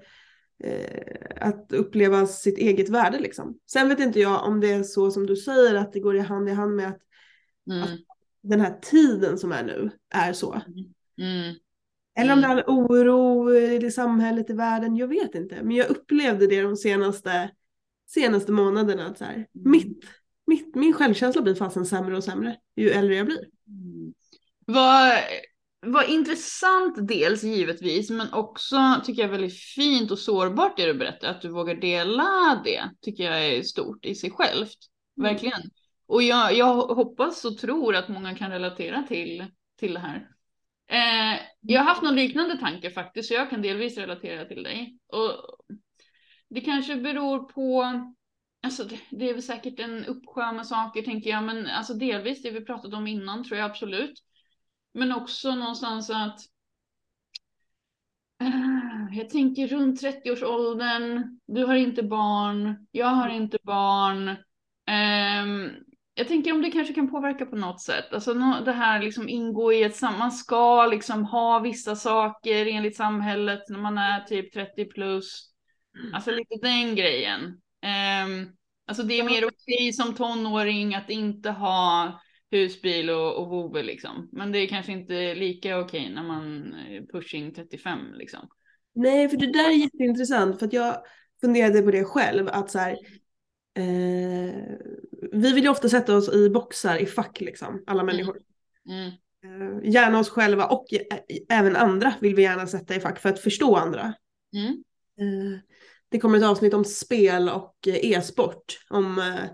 [1.35, 3.59] att uppleva sitt eget värde liksom.
[3.71, 6.19] Sen vet inte jag om det är så som du säger att det går i
[6.19, 6.99] hand i hand med att
[7.71, 7.87] Mm.
[8.41, 10.61] den här tiden som är nu är så.
[11.17, 11.55] Mm.
[12.19, 12.57] Eller om det Mm.
[12.57, 15.63] är oro i samhället, i världen, jag vet inte.
[15.63, 17.51] Men jag upplevde det de senaste,
[18.07, 19.05] senaste månaderna.
[19.07, 20.03] Att så här, mitt,
[20.47, 23.39] mitt, min självkänsla blir fasen sämre och sämre ju äldre jag blir.
[23.67, 24.13] Mm.
[24.65, 25.11] Vad,
[25.81, 31.27] vad intressant dels givetvis, men också tycker jag väldigt fint och sårbart det du berättar,
[31.27, 34.77] att du vågar dela det, tycker jag är stort i sig självt.
[35.17, 35.33] Mm.
[35.33, 35.61] Verkligen.
[36.07, 39.45] Och jag, jag hoppas och tror att många kan relatera till,
[39.79, 40.29] till det här.
[40.87, 44.97] Eh, jag har haft någon liknande tanke faktiskt, så jag kan delvis relatera till dig.
[45.07, 45.31] Och
[46.49, 47.85] det kanske beror på,
[48.63, 52.41] alltså det, det är väl säkert en uppsjö med saker tänker jag, men alltså delvis
[52.41, 54.23] det vi pratat om innan tror jag absolut.
[54.93, 56.39] Men också någonstans att
[58.41, 64.35] eh, jag tänker runt 30-årsåldern, du har inte barn, jag har inte barn.
[64.85, 65.69] Ehm,
[66.13, 68.13] jag tänker om det kanske kan påverka på något sätt.
[68.13, 68.33] Alltså
[68.65, 73.79] det här liksom ingå i ett man ska liksom ha vissa saker enligt samhället när
[73.79, 75.49] man är typ 30 plus.
[76.13, 77.61] Alltså lite den grejen.
[77.81, 78.47] Ehm,
[78.87, 82.19] alltså det är mer okej som tonåring att inte ha
[82.51, 84.29] husbil och, och vovve liksom.
[84.31, 88.49] Men det är kanske inte lika okej när man är pushing 35 liksom.
[88.95, 91.03] Nej, för det där är jätteintressant för att jag
[91.41, 92.91] funderade på det själv att så här,
[93.77, 94.53] eh,
[95.31, 98.37] vi vill ju ofta sätta oss i boxar i fack liksom, alla människor.
[98.89, 99.11] Mm.
[99.43, 103.29] Eh, gärna oss själva och ä- även andra vill vi gärna sätta i fack för
[103.29, 104.13] att förstå andra.
[104.53, 104.83] Mm.
[105.19, 105.59] Eh,
[106.09, 109.49] det kommer ett avsnitt om spel och eh, e-sport om eh,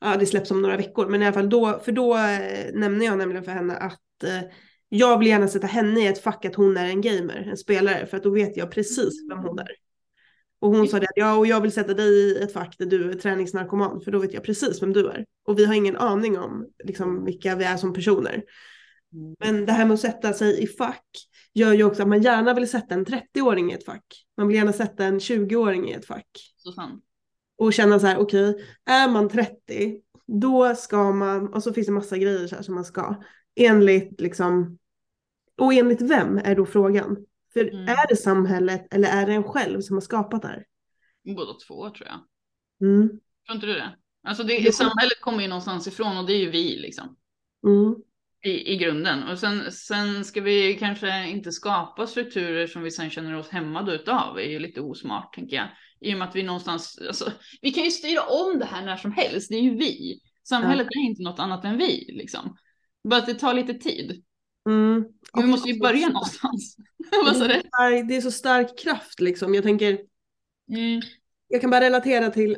[0.00, 3.06] Ja, det släpps om några veckor, men i alla fall då, för då eh, nämner
[3.06, 4.50] jag nämligen för henne att eh,
[4.88, 8.06] jag vill gärna sätta henne i ett fack att hon är en gamer, en spelare,
[8.06, 9.70] för att då vet jag precis vem hon är.
[10.60, 13.10] Och hon sa det, ja och jag vill sätta dig i ett fack där du
[13.10, 15.24] är träningsnarkoman, för då vet jag precis vem du är.
[15.46, 18.42] Och vi har ingen aning om liksom, vilka vi är som personer.
[19.12, 19.34] Mm.
[19.38, 21.06] Men det här med att sätta sig i fack
[21.54, 24.04] gör ju också att man gärna vill sätta en 30-åring i ett fack.
[24.36, 26.28] Man vill gärna sätta en 20-åring i ett fack.
[26.56, 27.04] Så sant.
[27.58, 31.92] Och känna så här, okej, är man 30, då ska man, och så finns det
[31.92, 33.22] massa grejer så här som man ska,
[33.56, 34.78] enligt liksom,
[35.60, 37.16] och enligt vem är då frågan?
[37.52, 37.88] För Mm.
[37.88, 40.64] är det samhället eller är det en själv som har skapat det här?
[41.36, 42.20] Båda två tror jag.
[42.88, 43.08] Mm.
[43.08, 43.96] Tror inte du det?
[44.22, 44.72] Alltså det, Jo.
[44.72, 47.16] samhället kommer ju någonstans ifrån och det är ju vi liksom.
[47.66, 47.94] Mm.
[48.44, 49.22] I, i grunden.
[49.22, 53.94] Och sen, sen ska vi kanske inte skapa strukturer som vi sen känner oss hämmade
[53.94, 54.36] utav.
[54.36, 55.68] Det är ju lite osmart tänker jag.
[56.00, 57.32] I och med att vi någonstans, alltså,
[57.62, 59.48] vi kan ju styra om det här när som helst.
[59.48, 60.20] Det är ju vi.
[60.48, 62.56] Samhället är inte något annat än vi liksom.
[63.08, 64.24] Bara att det tar lite tid.
[64.68, 65.04] Mm.
[65.34, 66.76] Vi måste ju börja någonstans.
[67.24, 69.54] Vad det, är så stark- det är så stark kraft liksom.
[69.54, 69.98] Jag tänker,
[70.70, 71.00] Mm.
[71.48, 72.56] jag kan bara relatera till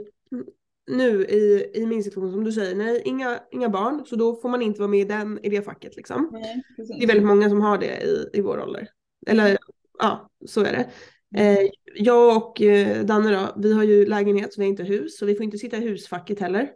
[0.90, 4.48] nu i, i min situation som du säger, nej inga, inga barn, så då får
[4.48, 6.28] man inte vara med i, den, i det facket liksom.
[6.32, 6.62] Nej,
[6.98, 8.88] Det är väldigt många som har det i, i vår ålder.
[9.26, 9.58] Eller
[9.98, 10.90] ja, så är det.
[11.36, 11.58] Eh,
[11.94, 15.26] jag och eh, Danne då, vi har ju lägenhet så vi har inte hus, så
[15.26, 16.70] vi får inte sitta i husfacket heller.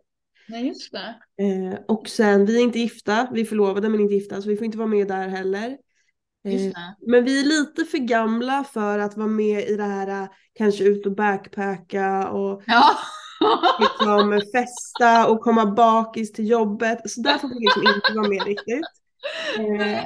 [0.48, 1.14] Nej, just det.
[1.44, 4.56] Eh, och sen, vi är inte gifta, vi är förlovade men inte gifta, så vi
[4.56, 5.78] får inte vara med där heller.
[6.48, 6.72] Eh,
[7.06, 10.84] men vi är lite för gamla för att vara med i det här, eh, kanske
[10.84, 12.90] ut och backpacka och Ja.
[13.80, 17.10] liksom festa och komma bakis till jobbet.
[17.10, 18.86] Så där får vi liksom inte vara med riktigt.
[19.58, 20.04] Eh,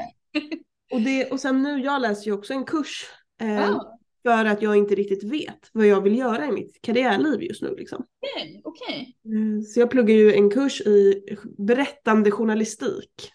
[0.92, 3.06] och, det, och sen nu, jag läser ju också en kurs.
[3.38, 3.97] Ja.
[4.22, 7.74] För att jag inte riktigt vet vad jag vill göra i mitt karriärliv just nu.
[7.78, 8.04] Liksom.
[8.22, 9.16] Okej, okej.
[9.24, 11.24] Eh, Så jag pluggar ju en kurs i
[11.58, 13.32] berättande journalistik.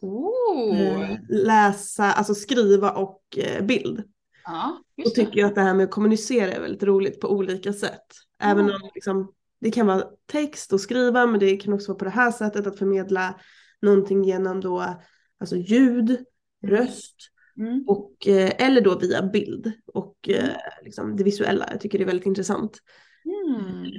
[0.00, 1.16] Oh.
[1.28, 4.02] Läsa, alltså skriva och eh, bild.
[4.44, 7.72] Ja, Och tycker jag att det här med att kommunicera är väldigt roligt på olika
[7.72, 8.06] sätt.
[8.42, 8.74] Även Mm.
[8.82, 12.10] om liksom, det kan vara text och skriva men det kan också vara på det
[12.10, 13.40] här sättet att förmedla
[13.82, 14.96] någonting genom då
[15.40, 16.24] alltså ljud,
[16.66, 17.16] röst
[17.58, 17.84] Mm.
[17.86, 20.56] och, eh, eller då via bild och eh, Mm.
[20.84, 21.68] liksom det visuella.
[21.70, 22.78] Jag tycker det är väldigt intressant.
[23.24, 23.92] Mm.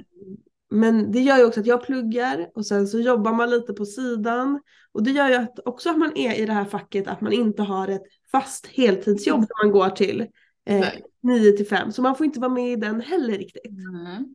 [0.70, 3.86] Men det gör ju också att jag pluggar och sen så jobbar man lite på
[3.86, 4.60] sidan.
[4.92, 7.32] Och det gör ju att också att man är i det här facket att man
[7.32, 11.02] inte har ett fast heltidsjobb som man går till eh, Nej.
[11.22, 11.92] 9 till 5.
[11.92, 13.66] Så man får inte vara med i den heller riktigt.
[13.66, 14.34] Mm.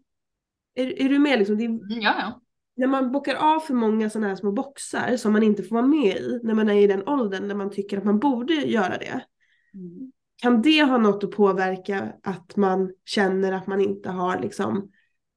[0.75, 1.57] Är, är du med liksom?
[1.57, 2.41] Det är, Ja, ja.
[2.75, 5.87] När man bockar av för många sådana här små boxar som man inte får vara
[5.87, 8.97] med i när man är i den åldern där man tycker att man borde göra
[8.97, 9.25] det.
[9.73, 10.11] Mm.
[10.41, 14.91] Kan det ha något att påverka att man känner att man inte har liksom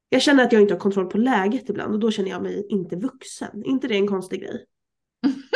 [0.08, 2.66] jag känner att jag inte har kontroll på läget ibland och då känner jag mig
[2.68, 3.64] inte vuxen.
[3.64, 4.66] inte det en konstig grej?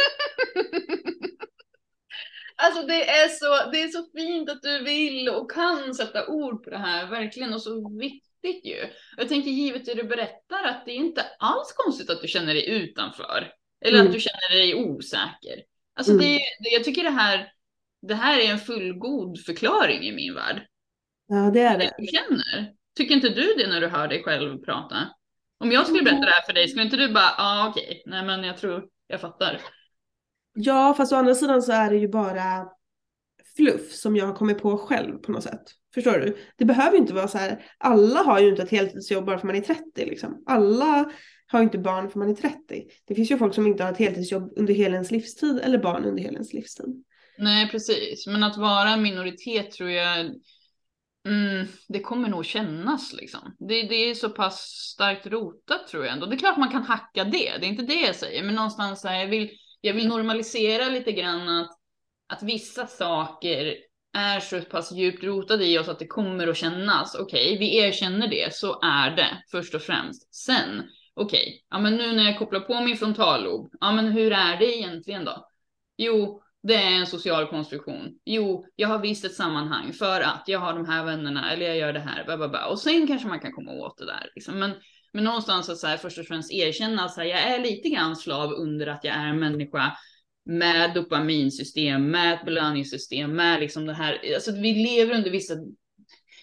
[2.63, 6.65] Alltså det är, så, det är så fint att du vill och kan sätta ord
[6.65, 7.81] på det här, verkligen, och så
[8.43, 8.89] viktigt ju.
[9.17, 12.55] Jag tänker givet det du berättar att det är inte alls konstigt att du känner
[12.55, 13.53] dig utanför.
[13.85, 14.07] Eller Mm.
[14.07, 15.63] att du känner dig osäker.
[15.95, 16.25] Alltså Mm.
[16.25, 17.53] det, det, jag tycker det här,
[18.03, 20.67] det här är en fullgod förklaring i min värld.
[21.27, 22.73] Ja det är Det du känner.
[22.97, 24.97] Tycker inte du det när du hör dig själv prata?
[25.61, 28.03] Om jag skulle berätta det här för dig, skulle inte du bara, ja ah, okej,
[28.07, 29.61] nej men jag tror jag fattar.
[30.55, 32.69] Ja fast å andra sidan så är det ju bara
[33.57, 35.63] fluff som jag har kommit på själv på något sätt.
[35.95, 36.37] Förstår du?
[36.57, 37.65] Det behöver ju inte vara så här.
[37.79, 40.43] Alla har ju inte ett heltidsjobb bara för man är 30 liksom.
[40.47, 41.13] Alla
[41.47, 42.57] har ju inte barn för man är 30.
[43.07, 46.05] Det finns ju folk som inte har ett heltidsjobb under hela ens livstid eller barn
[46.05, 47.05] under hela ens livstid.
[47.39, 48.27] Nej, precis.
[48.27, 50.19] Men att vara en minoritet tror jag,
[51.27, 53.57] mm, det kommer nog kännas liksom.
[53.59, 54.61] Det, det är så pass
[54.95, 56.27] starkt rotat tror jag ändå.
[56.27, 58.43] Det är klart man kan hacka det, det är inte det jag säger.
[58.43, 61.80] Men någonstans så här, jag vill, jag vill normalisera lite grann att,
[62.31, 63.77] att vissa saker
[64.19, 67.15] är så pass djupt rotade i oss att det kommer att kännas.
[67.15, 70.35] Okej, vi erkänner det, så är det först och främst.
[70.35, 70.83] Sen,
[71.15, 74.77] okej, ja men nu när jag kopplar på min frontallob, ja men hur är det
[74.77, 75.47] egentligen då?
[75.97, 78.09] Jo, det är en social konstruktion.
[78.25, 81.77] Jo, jag har visst ett sammanhang för att jag har de här vännerna eller jag
[81.77, 82.25] gör det här.
[82.25, 82.71] Blah, blah, blah.
[82.71, 84.31] Och sen kanske man kan komma åt det där.
[84.35, 84.59] Liksom.
[84.59, 84.75] Men,
[85.13, 88.53] men någonstans att så här, först och främst erkänna att jag är lite grann slav
[88.53, 89.97] under att jag är en människa
[90.45, 94.35] med dopaminsystem, med ett belöningssystem, med liksom det här.
[94.35, 95.55] Alltså vi lever under vissa,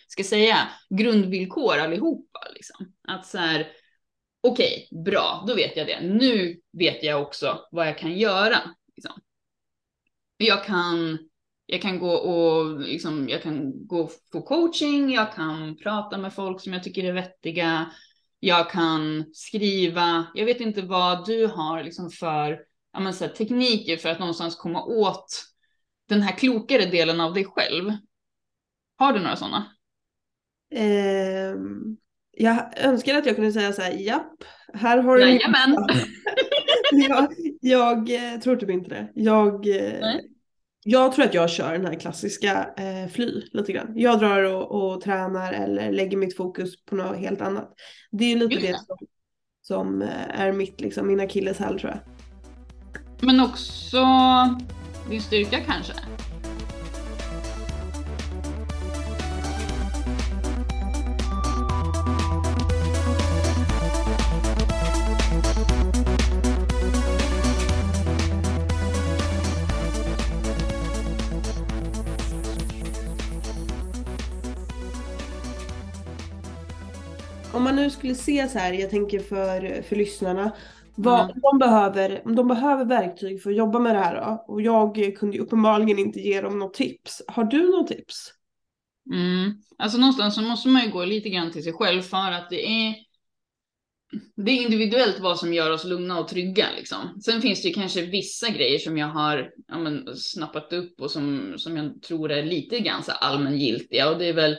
[0.08, 0.58] ska säga,
[0.90, 2.40] grundvillkor allihopa.
[2.54, 2.94] Liksom.
[3.08, 3.68] Att så här,
[4.42, 6.02] okej, bra, då vet jag det.
[6.02, 8.58] Nu vet jag också vad jag kan göra.
[8.96, 9.22] Liksom.
[10.38, 11.18] Jag kan,
[11.66, 16.62] jag kan gå och liksom, jag kan gå på coaching, jag kan prata med folk
[16.62, 17.92] som jag tycker är vettiga,
[18.40, 22.67] jag kan skriva, jag vet inte vad du har liksom för
[22.98, 25.44] ja, men så här, tekniker för att någonstans komma åt
[26.10, 27.92] den här klokare delen av dig själv.
[28.98, 29.66] Har du några sådana?
[30.76, 31.98] Ehm,
[32.32, 35.78] jag önskar att jag kunde säga så här, japp, här har du Jajamän.
[36.92, 39.12] jag, jag eh, tror typ inte det.
[39.16, 40.30] Jag, eh, Nej.
[40.84, 43.92] jag tror att jag kör den här klassiska eh, fly lite grann.
[43.96, 47.74] Jag drar och, och tränar eller lägger mitt fokus på något helt annat.
[48.12, 48.78] Det är lite Just det det.
[48.78, 48.98] som,
[49.62, 52.00] som eh, är mitt, liksom, min akilleshäl tror jag.
[53.20, 54.06] Men också
[55.10, 55.94] din styrka kanske?
[77.52, 80.52] Om man nu skulle se så här, jag tänker för, för lyssnarna,
[80.98, 81.42] vad, Mm.
[81.42, 85.16] de behöver, om de behöver verktyg för att jobba med det här då, och jag
[85.18, 87.22] kunde ju uppenbarligen inte ge dem något tips.
[87.28, 88.34] Har du något tips?
[89.14, 89.54] Mm.
[89.78, 92.68] Alltså någonstans så måste man ju gå lite grann till sig själv för att det
[92.68, 92.96] är
[94.36, 97.22] det är individuellt vad som gör oss lugna och trygga liksom.
[97.26, 101.12] Sen finns det ju kanske vissa grejer som jag har ja, men, snappat upp och
[101.12, 104.58] som, som jag tror är lite grann så allmängiltiga och det är väl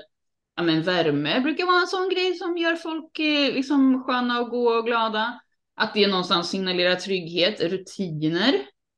[0.56, 4.50] ja, men, värme brukar vara en sån grej som gör folk eh, liksom sköna och
[4.50, 5.40] goa och glada.
[5.78, 8.54] Att det någonstans signalerar trygghet, rutiner,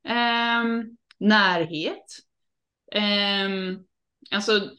[0.08, 0.64] eh,
[1.18, 2.06] närhet.
[2.92, 3.76] Eh,
[4.30, 4.70] alltså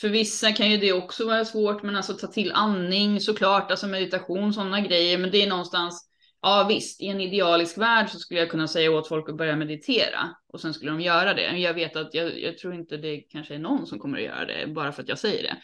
[0.00, 3.86] för vissa kan ju det också vara svårt, men alltså ta till andning såklart, alltså
[3.86, 5.18] meditation, sådana grejer.
[5.18, 6.10] Men det är någonstans,
[6.42, 9.56] ja visst, i en idealisk värld så skulle jag kunna säga åt folk att börja
[9.56, 11.58] meditera och sen skulle de göra det.
[11.58, 14.44] Jag vet att jag, jag tror inte det kanske är någon som kommer att göra
[14.44, 15.56] det bara för att jag säger det.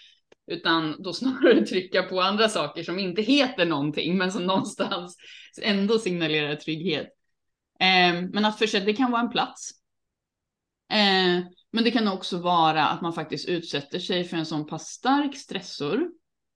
[0.47, 5.17] Utan då snarare trycka på andra saker som inte heter någonting, men som någonstans
[5.63, 7.09] ändå signalerar trygghet.
[7.81, 9.71] Eh, men att försöka, det kan vara en plats.
[10.93, 14.87] Eh, men det kan också vara att man faktiskt utsätter sig för en sån pass
[14.87, 16.11] stark stressor,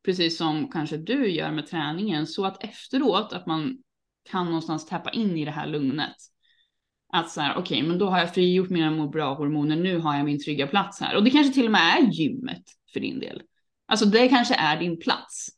[0.04, 3.78] precis som kanske du gör med träningen, så att efteråt att man
[4.30, 6.16] kan någonstans tappa in i det här lugnet.
[7.12, 10.24] Att så här, okej, men då har jag frigjort mina må bra-hormoner, nu har jag
[10.24, 11.16] min trygga plats här.
[11.16, 13.42] Och det kanske till och med är gymmet för din del.
[13.86, 15.48] Alltså det kanske är din plats.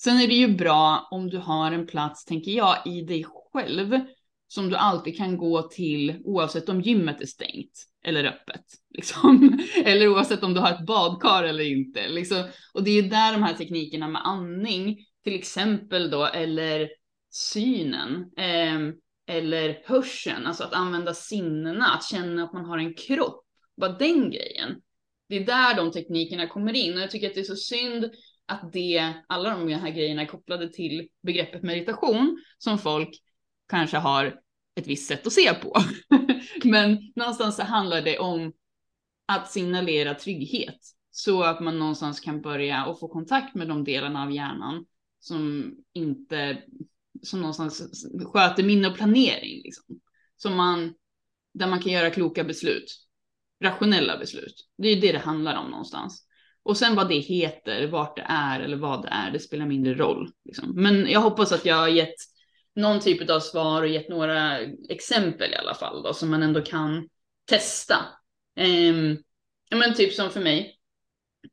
[0.00, 4.00] Sen är det ju bra om du har en plats, tänker jag, i dig själv
[4.48, 8.64] som du alltid kan gå till oavsett om gymmet är stängt eller öppet.
[8.90, 9.58] Liksom.
[9.84, 12.08] Eller oavsett om du har ett badkar eller inte.
[12.08, 12.44] Liksom.
[12.74, 16.88] Och det är ju där de här teknikerna med andning, till exempel då, eller
[17.30, 18.80] synen, eh,
[19.36, 23.44] eller hörseln, alltså att använda sinnena, att känna att man har en kropp,
[23.76, 24.80] bara den grejen.
[25.28, 28.10] Det är där de teknikerna kommer in och jag tycker att det är så synd
[28.46, 33.10] att det, alla de här grejerna är kopplade till begreppet meditation som folk
[33.68, 34.40] kanske har
[34.74, 35.76] ett visst sätt att se på.
[36.64, 38.52] Men någonstans så handlar det om
[39.26, 40.78] att signalera trygghet
[41.10, 44.86] så att man någonstans kan börja och få kontakt med de delarna av hjärnan
[45.20, 46.62] som inte,
[47.22, 50.00] som någonstans sköter minne och planering liksom.
[50.36, 50.94] Som man,
[51.54, 52.84] där man kan göra kloka beslut,
[53.62, 54.54] rationella beslut.
[54.78, 56.26] Det är det det handlar om någonstans.
[56.62, 59.94] Och sen vad det heter, vart det är eller vad det är, det spelar mindre
[59.94, 60.30] roll.
[60.44, 60.82] Liksom.
[60.82, 62.14] Men jag hoppas att jag har gett
[62.74, 66.60] någon typ av svar och gett några exempel i alla fall då, som man ändå
[66.60, 67.08] kan
[67.44, 67.96] testa.
[68.60, 69.22] Um,
[69.70, 70.78] men typ som för mig,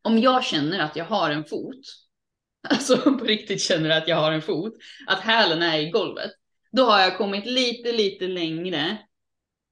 [0.01, 1.81] om jag känner att jag har en fot,
[2.69, 4.73] alltså på riktigt känner att jag har en fot,
[5.07, 6.31] att hälen är i golvet,
[6.71, 8.97] då har jag kommit lite, lite längre,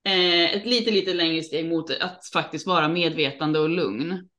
[0.06, 4.30] eh, ett lite, lite längre steg mot att faktiskt vara medvetande och lugn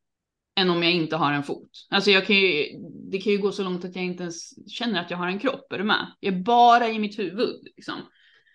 [0.61, 1.71] än om jag inte har en fot.
[1.91, 2.67] Alltså jag kan ju,
[3.11, 5.39] det kan ju gå så långt att jag inte ens känner att jag har en
[5.39, 6.07] kropp, är du med?
[6.21, 7.95] Jag är bara i mitt huvud liksom.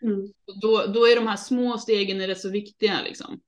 [0.01, 0.19] Mm.
[0.61, 3.39] Då, då är de här små stegen är rätt så viktiga liksom.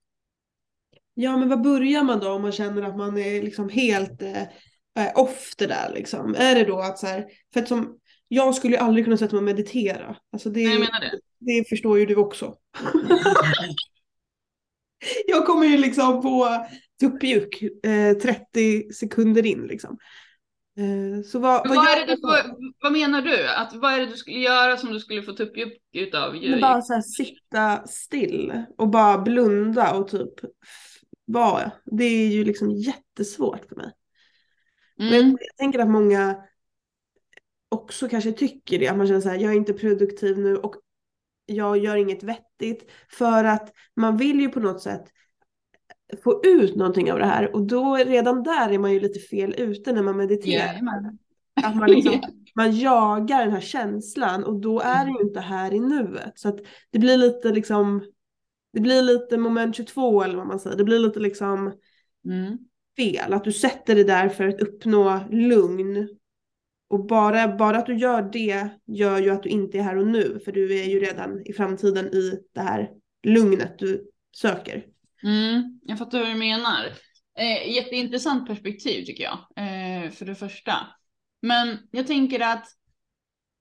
[1.14, 4.42] Ja men vad börjar man då om man känner att man är liksom helt eh,
[4.42, 6.34] eh, off det där liksom?
[6.38, 7.98] Är det då att så här, för att som,
[8.28, 10.16] jag skulle ju aldrig kunna sätta mig och meditera.
[10.32, 11.20] Alltså det, Nej, jag menar det.
[11.38, 12.54] det förstår ju du också.
[15.26, 16.66] jag kommer ju liksom på
[17.00, 19.98] tuppjuck eh, 30 sekunder in liksom.
[20.78, 23.48] Eh, så vad, Men vad, gör är det du får, vad menar du?
[23.48, 26.34] Att, vad är det du skulle göra som du skulle få tuppjuck utav?
[26.34, 30.34] Men bara så här, sitta still och bara blunda och typ
[31.24, 31.72] vara.
[31.84, 33.92] Det är ju liksom jättesvårt för mig.
[34.98, 35.36] Men Mm.
[35.40, 36.36] jag tänker att många
[37.68, 38.88] också kanske tycker det.
[38.88, 40.74] Att man känner så här, jag är inte produktiv nu och
[41.48, 42.90] jag gör inget vettigt.
[43.10, 45.04] För att man vill ju på något sätt
[46.24, 47.54] få ut någonting av det här.
[47.54, 50.66] Och då redan där är man ju lite fel ute när man mediterar.
[50.66, 51.18] Jajamän.
[51.62, 52.20] Att man, liksom,
[52.54, 56.32] man jagar den här känslan och då är det ju inte här i nuet.
[56.34, 56.58] Så att
[56.90, 58.04] det blir lite liksom,
[58.72, 60.76] det blir lite moment 22 eller vad man säger.
[60.76, 61.72] Det blir lite liksom
[62.24, 62.58] Mm.
[62.96, 63.32] fel.
[63.32, 66.08] Att du sätter det där för att uppnå lugn.
[66.88, 70.06] Och bara, bara att du gör det gör ju att du inte är här och
[70.06, 70.40] nu.
[70.44, 72.90] För du är ju redan i framtiden i det här
[73.22, 74.84] lugnet du söker.
[75.22, 76.92] Mm, jag fattar vad du menar.
[77.38, 80.72] Eh, jätteintressant perspektiv tycker jag, eh, för det första.
[81.42, 82.66] Men jag tänker att,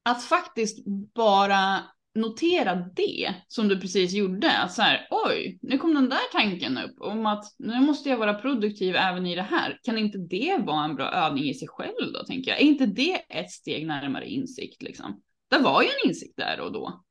[0.04, 1.84] att faktiskt bara
[2.18, 4.52] notera det som du precis gjorde.
[4.58, 8.18] Att så här, oj, nu kom den där tanken upp om att nu måste jag
[8.18, 9.80] vara produktiv även i det här.
[9.84, 12.60] Kan inte det vara en bra övning i sig själv då, tänker jag?
[12.62, 15.22] Är inte det ett steg närmare insikt liksom?
[15.50, 17.04] Det var ju en insikt där och då.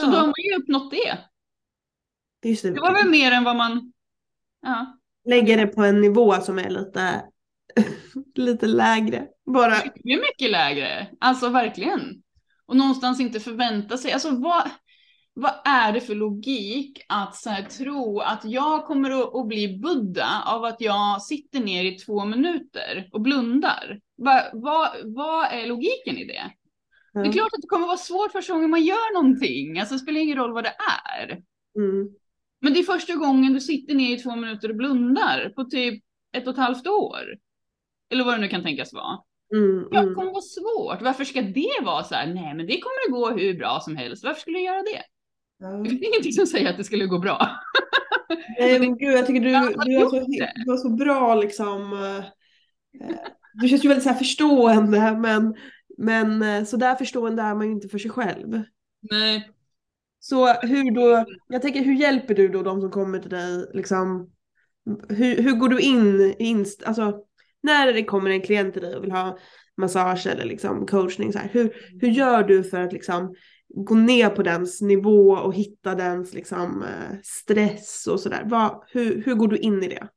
[0.00, 0.10] Så Ja.
[0.10, 1.18] då har man ju uppnått det.
[2.48, 3.92] Just det, Det var väl mer än vad man...
[4.62, 4.98] Ja.
[5.28, 7.24] lägger det på en nivå som är lite,
[8.34, 9.26] lite lägre.
[9.54, 11.08] Bara, är mycket lägre.
[11.20, 12.22] Alltså verkligen.
[12.70, 14.12] Och någonstans inte förvänta sig.
[14.12, 14.70] Alltså vad,
[15.34, 20.42] vad är det för logik att så här, tro att jag kommer att, bli Buddha
[20.46, 24.00] av att jag sitter ner i två minuter och blundar?
[24.16, 26.52] Va, vad, vad är logiken i det?
[27.12, 29.78] Det är klart att det kommer vara svårt första gången man gör någonting.
[29.78, 30.74] Alltså det spelar ingen roll vad det
[31.14, 31.30] är.
[31.76, 32.08] Mm.
[32.60, 36.04] Men det är första gången du sitter ner i två minuter och blundar på typ
[36.36, 37.36] ett och ett halvt år.
[38.10, 39.18] Eller vad det nu kan tänkas vara.
[39.54, 40.14] Mm, Ja, det mm.
[40.14, 41.02] kommer vara svårt.
[41.02, 42.26] Varför ska det vara så här?
[42.26, 44.24] Nej, men det kommer att gå hur bra som helst.
[44.24, 45.02] Varför skulle jag göra det?
[45.58, 45.68] Ja.
[45.68, 47.48] Det finns ingenting som säger att det skulle gå bra.
[48.58, 50.26] Nej men gud jag tycker du, du, har så,
[50.64, 51.92] du har så bra liksom.
[51.92, 52.16] eh,
[53.08, 53.16] eh,
[53.54, 55.54] Du känns ju väldigt så här förstående men,
[55.98, 58.62] men eh, så där förstående är man ju inte för sig själv.
[59.10, 59.50] Nej.
[60.20, 64.30] Så hur då, jag tänker hur hjälper du då de som kommer till dig liksom?
[65.08, 67.24] Hur, hur går du in, inst, alltså
[67.62, 69.38] när det kommer en klient till dig och vill ha
[69.76, 73.34] massage eller liksom coachning så här, hur, hur gör du för att liksom
[73.68, 78.46] gå ner på dens nivå och hitta dens liksom eh, stress och sådär?
[78.88, 80.08] Hur, hur går du in i det?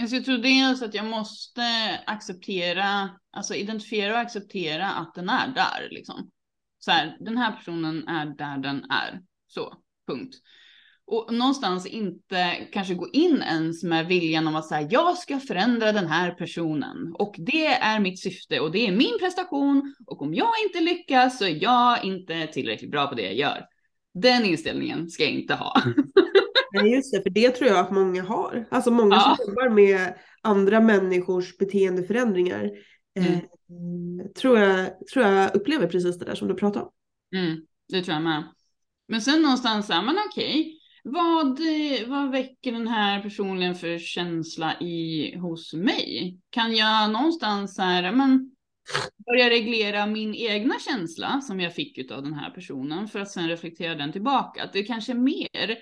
[0.00, 1.62] Alltså jag tror dels att jag måste
[2.06, 6.30] acceptera, alltså identifiera och acceptera att den är där liksom.
[6.78, 9.20] Så här, den här personen är där den är.
[9.46, 9.74] Så,
[10.06, 10.34] punkt.
[11.12, 15.92] Och någonstans inte kanske gå in ens med viljan om att säga jag ska förändra
[15.92, 20.34] den här personen och det är mitt syfte och det är min prestation och om
[20.34, 23.64] jag inte lyckas så är jag inte tillräckligt bra på det jag gör.
[24.14, 25.82] Den inställningen ska jag inte ha.
[26.72, 28.68] Nej just det, för det tror jag att många har.
[28.70, 29.36] Alltså många Ja.
[29.38, 32.70] som jobbar med andra människors beteendeförändringar
[33.18, 33.38] eh,
[34.40, 36.90] tror, jag, tror jag upplever precis det där som du pratar om.
[37.36, 37.56] Mm,
[37.88, 38.44] det tror jag med.
[39.08, 40.79] Men sen någonstans här, men okej,
[41.12, 41.60] vad,
[42.06, 46.38] vad väcker den här personen för känsla i hos mig?
[46.50, 48.56] Kan jag någonstans så här, men
[49.26, 53.48] börja reglera min egna känsla som jag fick av den här personen för att sen
[53.48, 54.64] reflektera den tillbaka?
[54.64, 55.78] Att det kanske är mer,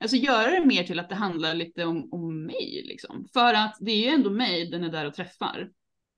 [0.00, 3.28] alltså göra det mer till att det handlar lite om, om mig liksom.
[3.32, 5.70] För att det är ju ändå mig den är där och träffar.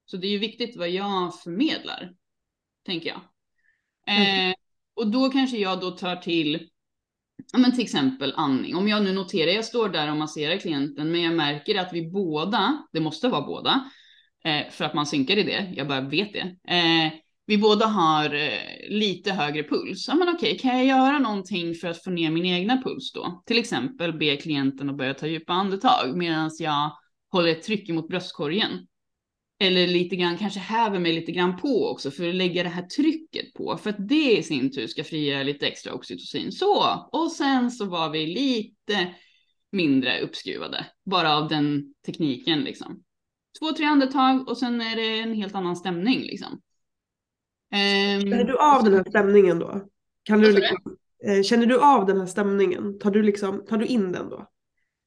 [0.07, 2.13] Så det är ju viktigt vad jag förmedlar,
[2.87, 3.21] tänker jag.
[4.07, 4.55] Eh,
[4.95, 6.69] och då kanske jag då tar till,
[7.53, 8.77] ja men till exempel andning.
[8.77, 12.11] Om jag nu noterar, jag står där och masserar klienten, men jag märker att vi
[12.11, 13.91] båda, det måste vara båda,
[14.45, 16.75] eh, för att man synkar i det, jag bara vet det.
[16.75, 17.13] Eh,
[17.47, 20.09] vi båda har eh, lite högre puls.
[20.09, 23.43] Ja men okej, kan jag göra någonting för att få ner min egna puls då?
[23.47, 26.91] Till exempel be klienten att börja ta djupa andetag medan jag
[27.33, 28.71] håller ett tryck mot bröstkorgen.
[29.63, 32.83] Eller lite grann, kanske häver mig lite grann på också för att lägga det här
[32.83, 33.77] trycket på.
[33.77, 36.53] För att det i sin tur ska frigöra lite extra oxytocin.
[36.53, 39.15] Så, och sen så var vi lite
[39.73, 40.87] mindre uppskruvade.
[41.05, 43.03] Bara av den tekniken liksom.
[43.59, 46.61] Två, tre andetag och sen är det en helt annan stämning liksom.
[47.73, 49.81] Ehm, Känner du av den här stämningen då?
[50.23, 50.77] Kan du liksom,
[51.27, 52.99] eh, känner du av den här stämningen?
[52.99, 54.52] Tar du, liksom, tar du in den då?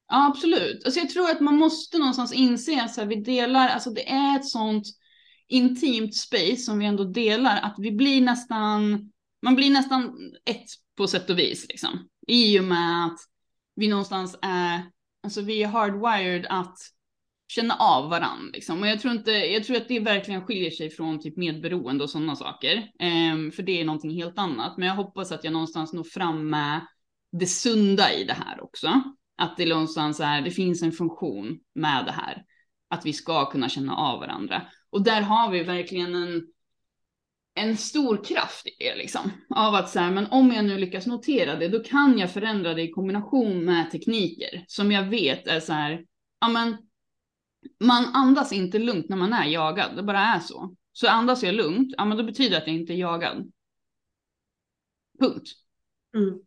[0.08, 0.86] Ja, absolut.
[0.86, 4.10] Alltså jag tror att man måste någonstans inse att så här, vi delar, alltså det
[4.10, 4.88] är ett sånt
[5.48, 10.66] intimt space som vi ändå delar, att vi blir nästan, man blir nästan ett
[10.98, 12.10] på sätt och vis liksom.
[12.28, 13.20] I och med att
[13.76, 14.82] vi någonstans är,
[15.24, 16.78] alltså vi är hardwired att
[17.48, 18.82] känna av varandra liksom.
[18.82, 22.10] Och jag tror inte, jag tror att det verkligen skiljer sig från typ medberoende och
[22.10, 22.92] sådana saker.
[23.00, 24.78] Ehm, för det är någonting helt annat.
[24.78, 26.82] Men jag hoppas att jag någonstans når fram med
[27.32, 29.04] det sunda i det här också.
[29.38, 32.46] Att det någonstans är, det finns en funktion med det här.
[32.88, 34.62] Att vi ska kunna känna av varandra.
[34.90, 36.48] Och där har vi verkligen en,
[37.54, 39.32] en stor kraft i det liksom.
[39.50, 42.74] Av att så här, men om jag nu lyckas notera det, då kan jag förändra
[42.74, 46.06] det i kombination med tekniker som jag vet är så här,
[46.40, 46.78] ja men
[47.80, 50.76] man andas inte lugnt när man är jagad, det bara är så.
[50.92, 53.52] Så andas jag lugnt, ja men då betyder det att jag inte är jagad.
[55.20, 55.48] Punkt.
[56.16, 56.40] Mm.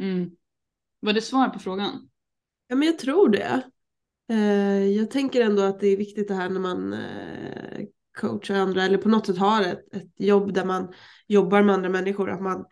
[0.00, 0.37] Mm.
[1.00, 2.08] Var det svar på frågan?
[2.68, 3.62] Ja men jag tror det.
[4.30, 7.86] Eh, jag tänker ändå att det är viktigt det här när man eh,
[8.20, 10.92] coachar andra eller på något sätt har ett, ett jobb där man
[11.26, 12.64] jobbar med andra människor, att man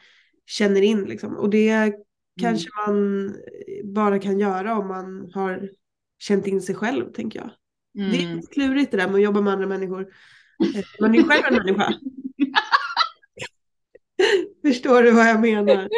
[0.46, 1.36] känner in liksom.
[1.36, 1.92] Och det
[2.40, 3.30] kanske man
[3.84, 5.70] bara kan göra om man har
[6.18, 7.50] känt in sig själv tänker jag.
[7.98, 8.10] Mm.
[8.10, 10.00] Det är lite klurigt det där med att jobba med andra människor.
[10.76, 11.92] Eh, Man är ju själv en människa.
[14.62, 15.88] Förstår du vad jag menar?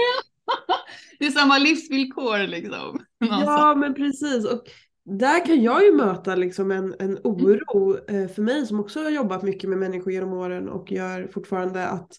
[1.18, 2.98] Det är samma livsvillkor liksom.
[3.18, 4.44] Ja men precis.
[4.44, 4.62] Och
[5.04, 9.10] där kan jag ju möta liksom en, en oro eh, för mig som också har
[9.10, 12.12] jobbat mycket med människor genom åren och gör fortfarande att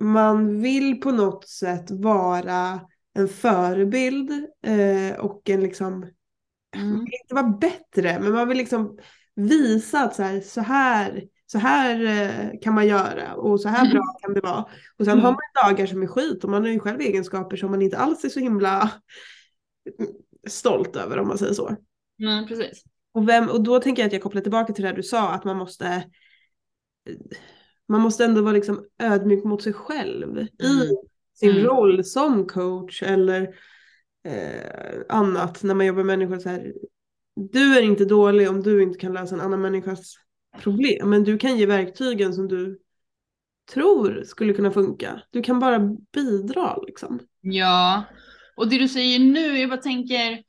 [0.00, 2.80] man vill på något sätt vara
[3.14, 4.30] en förebild
[4.66, 6.06] eh, och en liksom,
[6.76, 6.90] Mm.
[6.90, 8.98] man vill inte vara bättre men man vill liksom
[9.34, 11.24] visa att så här, så här,
[11.54, 14.64] så här eh, kan man göra och så här bra kan det vara.
[14.98, 15.24] Och sen Mm.
[15.24, 17.98] har man dagar som är skit och man har ju själv egenskaper som man inte
[17.98, 18.90] alls är så himla
[20.48, 21.76] stolt över om man säger så.
[22.18, 22.82] Nej, precis.
[23.12, 25.44] Och, vem, och då tänker jag att jag kopplar tillbaka till det du sa att
[25.44, 26.04] man måste
[27.88, 30.96] man måste ändå vara liksom ödmjuk mot sig själv i Mm.
[31.34, 31.64] sin Mm.
[31.64, 33.42] roll som coach eller
[34.28, 36.72] eh, annat när man jobbar med människor så här.
[37.36, 40.14] Du är inte dålig om du inte kan lösa en annan människas
[40.62, 42.80] problem men du kan ge verktygen som du
[43.72, 45.22] tror skulle kunna funka.
[45.30, 45.78] Du kan bara
[46.12, 47.20] bidra liksom.
[47.40, 48.04] Ja,
[48.56, 50.42] och det du säger nu, jag bara tänker,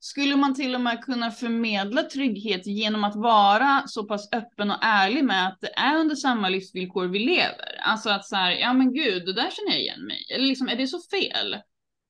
[0.00, 4.84] skulle man till och med kunna förmedla trygghet genom att vara så pass öppen och
[4.84, 7.80] ärlig med att det är under samma livsvillkor vi lever?
[7.82, 10.26] Alltså att så här, ja men gud, det där känner jag igen mig.
[10.34, 11.56] Eller liksom, är det så fel?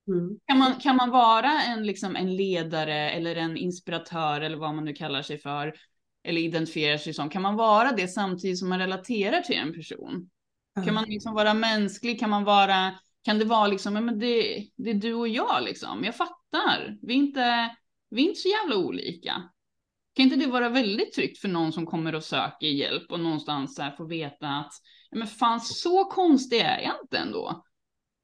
[0.09, 0.39] Mm.
[0.47, 4.85] Kan man, kan man vara en, liksom, en ledare eller en inspiratör eller vad man
[4.85, 5.75] nu kallar sig för,
[6.29, 10.31] eller identifierar sig som, kan man vara det samtidigt som man relaterar till en person?
[10.85, 12.21] Kan man liksom vara mänsklig?
[12.21, 16.05] Kan man vara, kan det vara liksom, men det, det är du och jag liksom.
[16.05, 16.99] Jag fattar.
[17.03, 17.77] Vi är inte,
[18.11, 19.43] vi är inte så jävla olika.
[20.15, 23.79] Kan inte det vara väldigt tryggt för någon som kommer och söker hjälp och någonstans
[23.79, 24.73] här får veta att,
[25.11, 27.65] men fan så konstig är jag inte ändå.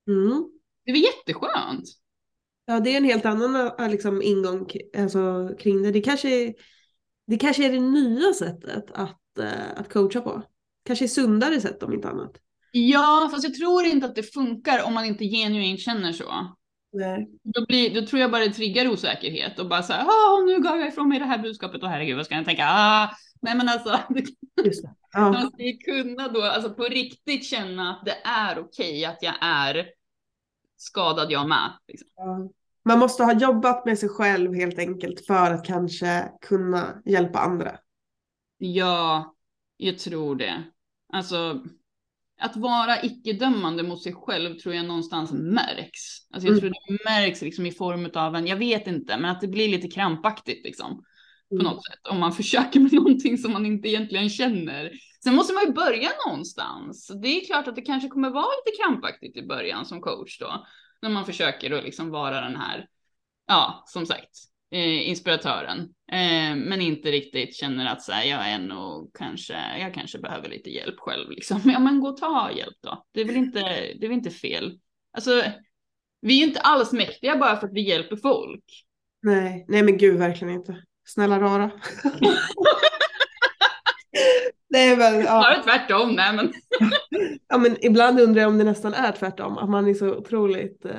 [0.08, 0.44] Mm.
[0.84, 1.84] Det är väl jätteskönt.
[2.66, 4.66] Ja, det är en helt annan äh, liksom, ingång
[4.98, 5.90] alltså, kring det.
[5.90, 6.54] Det kanske,
[7.26, 10.42] det kanske är det nya sättet att, äh, att coacha på.
[10.84, 12.40] Kanske sundare sätt om inte annat.
[12.72, 16.56] Ja, fast jag tror inte att det funkar om man inte genuint känner så.
[16.92, 17.28] Nej.
[17.42, 20.60] Då, blir, då tror jag bara det triggar osäkerhet och bara så här, ah, nu
[20.60, 22.66] gav jag ifrån mig det här budskapet och herregud vad ska jag tänka?
[22.68, 23.10] Ah,
[23.42, 24.00] nej men alltså,
[24.64, 24.94] Just det.
[25.12, 25.32] Ja.
[25.32, 29.34] man ska ju kunna då, alltså på riktigt känna att det är okej att jag
[29.40, 29.86] är
[30.76, 31.72] skadad jag med.
[31.88, 32.08] Liksom.
[32.16, 32.50] Ja.
[32.84, 37.78] Man måste ha jobbat med sig själv helt enkelt för att kanske kunna hjälpa andra.
[38.58, 39.34] Ja,
[39.76, 40.62] jag tror det.
[41.12, 41.62] Alltså,
[42.40, 46.30] att vara icke-dömande mot sig själv tror jag någonstans märks.
[46.30, 46.60] Alltså jag Mm.
[46.60, 49.68] tror det märks liksom i form av en, jag vet inte, men att det blir
[49.68, 51.02] lite krampaktigt liksom.
[51.48, 51.64] På Mm.
[51.66, 52.06] något sätt.
[52.10, 54.90] Om man försöker med någonting som man inte egentligen känner.
[55.24, 57.10] Sen måste man ju börja någonstans.
[57.22, 60.66] Det är klart att det kanske kommer vara lite krampaktigt i början som coach då.
[61.04, 62.86] När man försöker då liksom vara den här,
[63.46, 64.30] ja, som sagt,
[64.70, 65.78] eh, inspiratören.
[66.12, 70.48] Eh, men inte riktigt känner att så här, jag är nog kanske, jag kanske behöver
[70.48, 71.60] lite hjälp själv liksom.
[71.72, 73.04] Ja men gå och ta hjälp då.
[73.12, 74.78] Det är väl inte, det är väl inte fel.
[75.12, 75.42] Alltså,
[76.20, 78.64] vi är ju inte alls mäktiga bara för att vi hjälper folk.
[79.22, 80.82] Nej, nej men gud verkligen inte.
[81.06, 81.70] Snälla rara.
[84.68, 85.26] Nej men, ja.
[85.26, 86.52] Snarare tvärtom, nej men.
[87.48, 89.58] ja men ibland undrar jag om det nästan är tvärtom.
[89.58, 90.92] Att man är så otroligt, eh,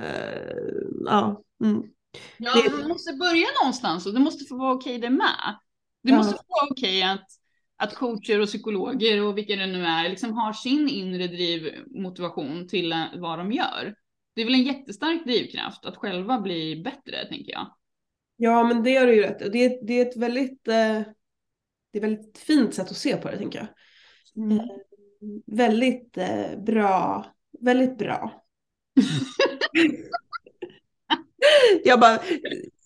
[1.05, 1.41] ja.
[1.63, 1.83] Mm.
[2.37, 5.55] Ja, Det- man måste börja någonstans och det måste få vara okej det med.
[6.03, 6.17] Det Ja.
[6.17, 7.25] måste få vara okej att,
[7.77, 12.91] att coacher och psykologer och vilka det nu är liksom har sin inre drivmotivation till
[12.91, 13.95] eh, vad de gör.
[14.35, 17.67] Det är väl en jättestark drivkraft att själva bli bättre, tänker jag.
[18.37, 21.01] Ja men det har du ju rätt det, är- det är ett väldigt, eh,
[21.95, 23.67] det är väldigt fint sätt att se på det tänker jag.
[24.45, 24.59] Mm.
[25.45, 27.25] Väldigt eh, bra,
[27.59, 28.43] väldigt bra.
[31.83, 32.19] jag bara,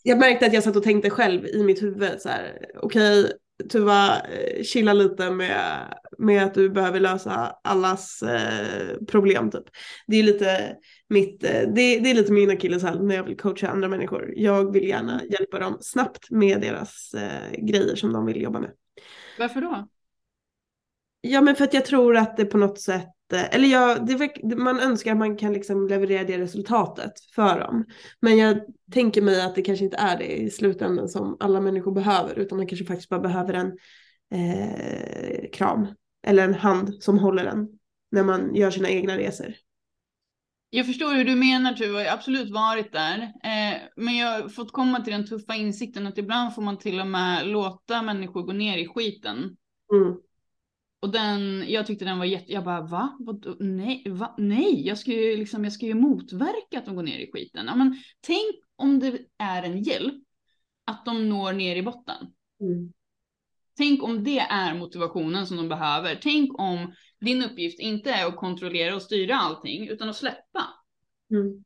[0.03, 3.31] jag märkte att jag satt och tänkte själv i mitt huvud så här, okej
[3.71, 9.63] Tuva, eh, chilla lite med, med att du behöver lösa allas eh, problem typ.
[10.07, 10.75] Det är lite
[11.09, 14.33] mitt, eh, det, det är lite min akilleshäl när jag vill coacha andra människor.
[14.35, 18.71] Jag vill gärna hjälpa dem snabbt med deras eh, grejer som de vill jobba med.
[19.39, 19.87] Varför då?
[21.21, 24.55] Ja men för att jag tror att det på något sätt, eh, eller ja, det,
[24.55, 27.85] man önskar att man kan liksom leverera det resultatet för dem.
[28.19, 28.61] Men jag
[28.93, 32.57] tänker mig att det kanske inte är det i slutändan som alla människor behöver, utan
[32.57, 33.77] man kanske faktiskt bara behöver en
[34.33, 35.87] eh, kram
[36.27, 37.67] eller en hand som håller en
[38.11, 39.53] när man gör sina egna resor.
[40.69, 43.21] Jag förstår hur du menar Tuva, jag har absolut varit där.
[43.21, 46.99] Eh, men jag har fått komma till den tuffa insikten att ibland får man till
[46.99, 49.37] och med låta människor gå ner i skiten.
[49.93, 50.17] Mm.
[51.01, 53.17] Och den, jag tyckte den var jätte, jag bara va?
[53.19, 54.35] Vad, nej, va?
[54.37, 57.65] nej, jag ska ju liksom, jag ska ju motverka att de går ner i skiten.
[57.65, 60.23] Ja, men tänk om det är en hjälp
[60.85, 62.27] att de når ner i botten.
[62.61, 62.93] Mm.
[63.77, 66.19] Tänk om det är motivationen som de behöver.
[66.21, 70.65] Tänk om din uppgift inte är att kontrollera och styra allting utan att släppa.
[71.31, 71.63] Mm.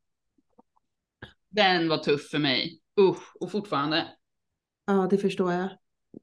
[1.50, 2.80] Den var tuff för mig.
[3.00, 4.08] Usch, och fortfarande.
[4.86, 5.70] Ja, det förstår jag.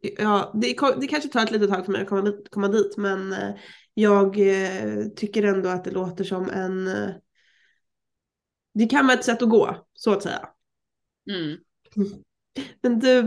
[0.00, 3.32] Ja, det, det kanske tar ett litet tag för mig att komma, komma dit, men
[3.32, 3.54] eh,
[3.94, 6.86] jag eh, tycker ändå att det låter som en...
[6.86, 7.10] eh,
[8.74, 10.48] Det kan vara ett sätt att gå, så att säga.
[11.30, 11.58] Mm.
[12.82, 13.22] Men du,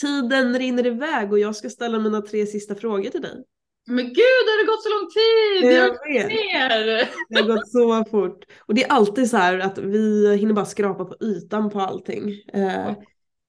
[0.00, 3.44] tiden rinner iväg och jag ska ställa mina tre sista frågor till dig.
[3.86, 5.78] Men gud, har det gått så lång tid?
[5.78, 6.28] Jag Jag vet.
[6.38, 7.08] ser.
[7.28, 8.44] Det har gått så fort.
[8.66, 12.30] Och det är alltid så här att vi hinner bara skrapa på ytan på allting.
[12.52, 12.92] Eh,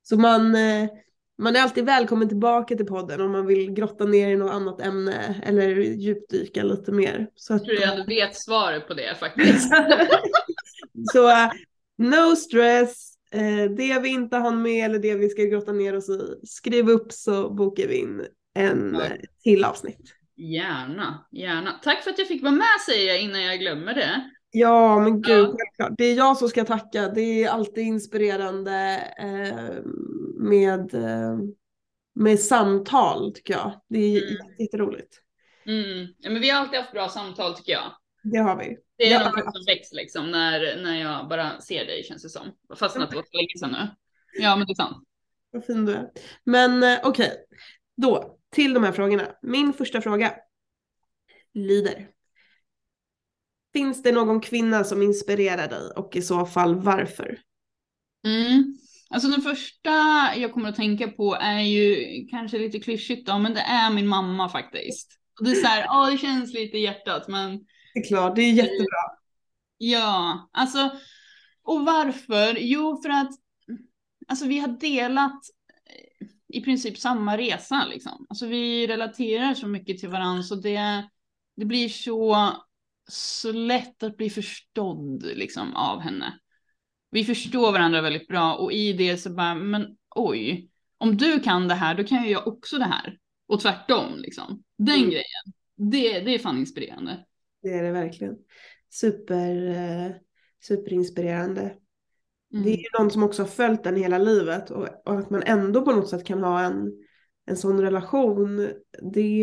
[0.03, 0.89] så man, eh,
[1.37, 4.81] man är alltid välkommen tillbaka till podden om man vill grotta ner i något annat
[4.81, 7.27] ämne eller djupdyka lite mer.
[7.35, 9.69] Så, att, Jag tror jag ändå vet svaret på det faktiskt.
[11.13, 11.51] så eh,
[11.97, 13.09] no stress.
[13.77, 17.11] Det vi inte hann med eller det vi ska grotta ner oss i, skriv upp
[17.11, 18.25] så bokar vi in
[18.55, 18.97] en
[19.43, 20.13] till avsnitt.
[20.35, 21.71] Gärna, gärna.
[21.83, 24.29] Tack för att jag fick vara med säger jag innan jag glömmer det.
[24.51, 25.89] Ja, men gud, Ja.
[25.97, 27.09] Det är jag som ska tacka.
[27.09, 29.83] Det är alltid inspirerande eh,
[30.39, 31.37] med, eh,
[32.15, 33.81] med samtal, tycker jag.
[33.89, 34.33] Det är Mm.
[34.33, 35.13] jätte- jätteroligt.
[35.65, 36.07] Mm.
[36.17, 37.91] Ja, men vi har alltid haft bra samtal tycker jag.
[38.23, 38.77] Det har vi.
[38.97, 42.29] Det är Ja, något som väcks liksom när, när jag bara ser dig känns det
[42.29, 42.41] som.
[42.79, 43.87] Fast att det var så länge sedan nu.
[44.43, 45.03] Ja men det är sant.
[45.51, 46.09] Vad fin du är.
[46.43, 47.31] Men eh, okej,
[47.97, 49.31] då till de här frågorna.
[49.41, 50.33] Min första fråga
[51.53, 52.07] lyder.
[53.73, 57.39] Finns det någon kvinna som inspirerar dig och i så fall varför?
[58.25, 58.77] Mm.
[59.09, 59.89] Alltså den första
[60.35, 61.97] jag kommer att tänka på är ju
[62.27, 65.19] kanske lite klyschigt då, men det är min mamma faktiskt.
[65.39, 67.57] Och det är så här, ja det känns lite i hjärtat men
[67.93, 69.01] Det är klart, det är jättebra.
[69.77, 70.91] ja, alltså
[71.63, 72.57] och varför?
[72.59, 73.29] Jo för att
[74.27, 75.41] alltså vi har delat
[76.53, 78.25] i princip samma resa liksom.
[78.29, 81.09] Alltså vi relaterar så mycket till varandra så det,
[81.55, 82.49] det blir så,
[83.07, 86.39] så lätt att bli förstådd liksom av henne.
[87.11, 91.67] Vi förstår varandra väldigt bra och i det så bara, men oj, om du kan
[91.67, 93.17] det här då kan ju jag också det här.
[93.47, 94.63] Och tvärtom liksom.
[94.77, 95.09] Den Mm.
[95.09, 97.25] grejen, det, det är fan inspirerande.
[97.61, 98.35] Det är det verkligen.
[98.89, 100.11] Super, eh,
[100.59, 101.75] superinspirerande.
[102.53, 102.65] Mm.
[102.65, 105.43] Det är ju någon som också har följt den hela livet och, och att man
[105.45, 106.91] ändå på något sätt kan ha en,
[107.45, 108.69] en sån relation.
[109.13, 109.39] Det,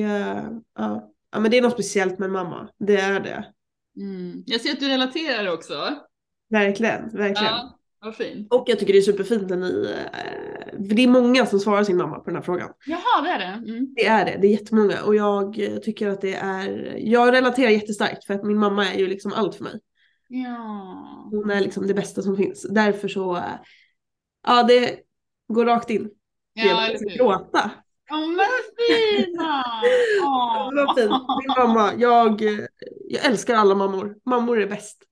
[0.78, 1.12] ja.
[1.32, 2.68] ja, men det är något speciellt med mamma.
[2.78, 3.44] Det är det.
[3.96, 4.42] Mm.
[4.46, 5.74] Jag ser att du relaterar också.
[6.50, 7.54] Verkligen, verkligen.
[7.54, 8.52] Ja, vad fint.
[8.52, 11.84] Och jag tycker det är superfint när ni, eh, för det är många som svarar
[11.84, 12.70] sin mamma på den här frågan.
[12.86, 13.70] Jaha, det är det.
[13.72, 13.94] Mm.
[13.94, 18.24] Det är det, det är jättemånga och jag tycker att det är, jag relaterar jättestarkt
[18.24, 19.80] för att min mamma är ju liksom allt för mig.
[20.32, 21.28] Ja.
[21.30, 22.66] Hon är liksom det bästa som finns.
[22.70, 23.44] Därför så,
[24.46, 25.00] ja det
[25.48, 26.10] går rakt in.
[26.52, 27.16] Ja, jag hur?
[27.18, 27.70] gråta.
[28.10, 29.64] Åh, men fina!
[30.22, 30.74] Åh.
[30.74, 31.10] Var fint.
[31.10, 32.42] Min mamma, jag,
[33.08, 34.16] jag älskar alla mammor.
[34.24, 35.02] Mammor är bäst.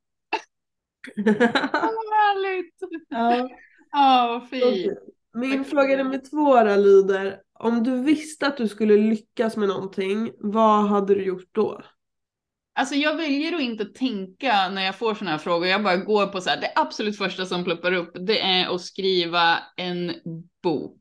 [1.17, 2.75] Vad härligt!
[3.09, 3.49] ja,
[3.93, 4.99] Ja, vad fint.
[5.35, 10.33] Min fråga nummer två då lyder, om du visste att du skulle lyckas med någonting,
[10.39, 11.83] vad hade du gjort då?
[12.79, 15.67] Alltså jag väljer att inte tänka när jag får sådana här frågor.
[15.69, 18.81] Jag bara går på så här, det absolut första som pluppar upp, det är att
[18.81, 20.15] skriva en
[20.63, 21.01] bok.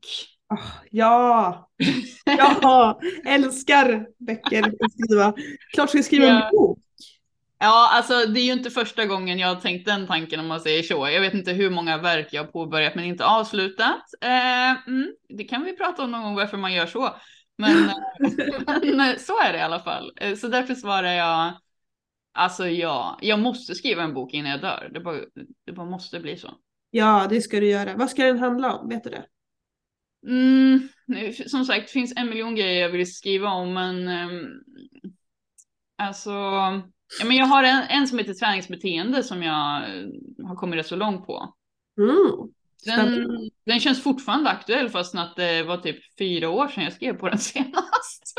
[0.50, 0.58] Ah,
[0.92, 1.70] ja,
[2.62, 5.34] ja, älskar böcker att skriva.
[5.74, 6.46] Klart ska jag skriva Ja.
[6.46, 6.80] en bok.
[7.60, 10.60] Ja, alltså det är ju inte första gången jag har tänkt den tanken om man
[10.62, 11.10] säger så.
[11.10, 14.02] Jag vet inte hur många verk jag har påbörjat men inte avslutat.
[14.22, 15.08] Eh, mm,
[15.38, 17.16] det kan vi prata om någon gång varför man gör så.
[17.58, 17.92] Men,
[18.98, 20.12] men så är det i alla fall.
[20.22, 21.54] Eh, Så därför svarar jag,
[22.38, 24.90] alltså ja, jag måste skriva en bok innan jag dör.
[24.94, 25.22] Det bara,
[25.66, 26.54] det bara måste bli så.
[26.92, 27.96] Ja, det ska du göra.
[27.96, 28.90] Vad ska den handla om?
[28.90, 29.26] Vet du det?
[30.28, 30.90] Mm,
[31.48, 34.48] som sagt, det finns en miljon grejer jag vill skriva om, men ehm,
[35.98, 36.30] alltså,
[37.20, 40.08] ja, men jag har en, en som heter träningsbeteende som jag eh,
[40.48, 41.56] har kommit rätt så långt på.
[42.00, 42.52] Mm.
[42.86, 43.28] Den,
[43.66, 47.30] den känns fortfarande aktuell fast att det var typ fyra år sedan jag skrev på
[47.30, 48.34] den senast.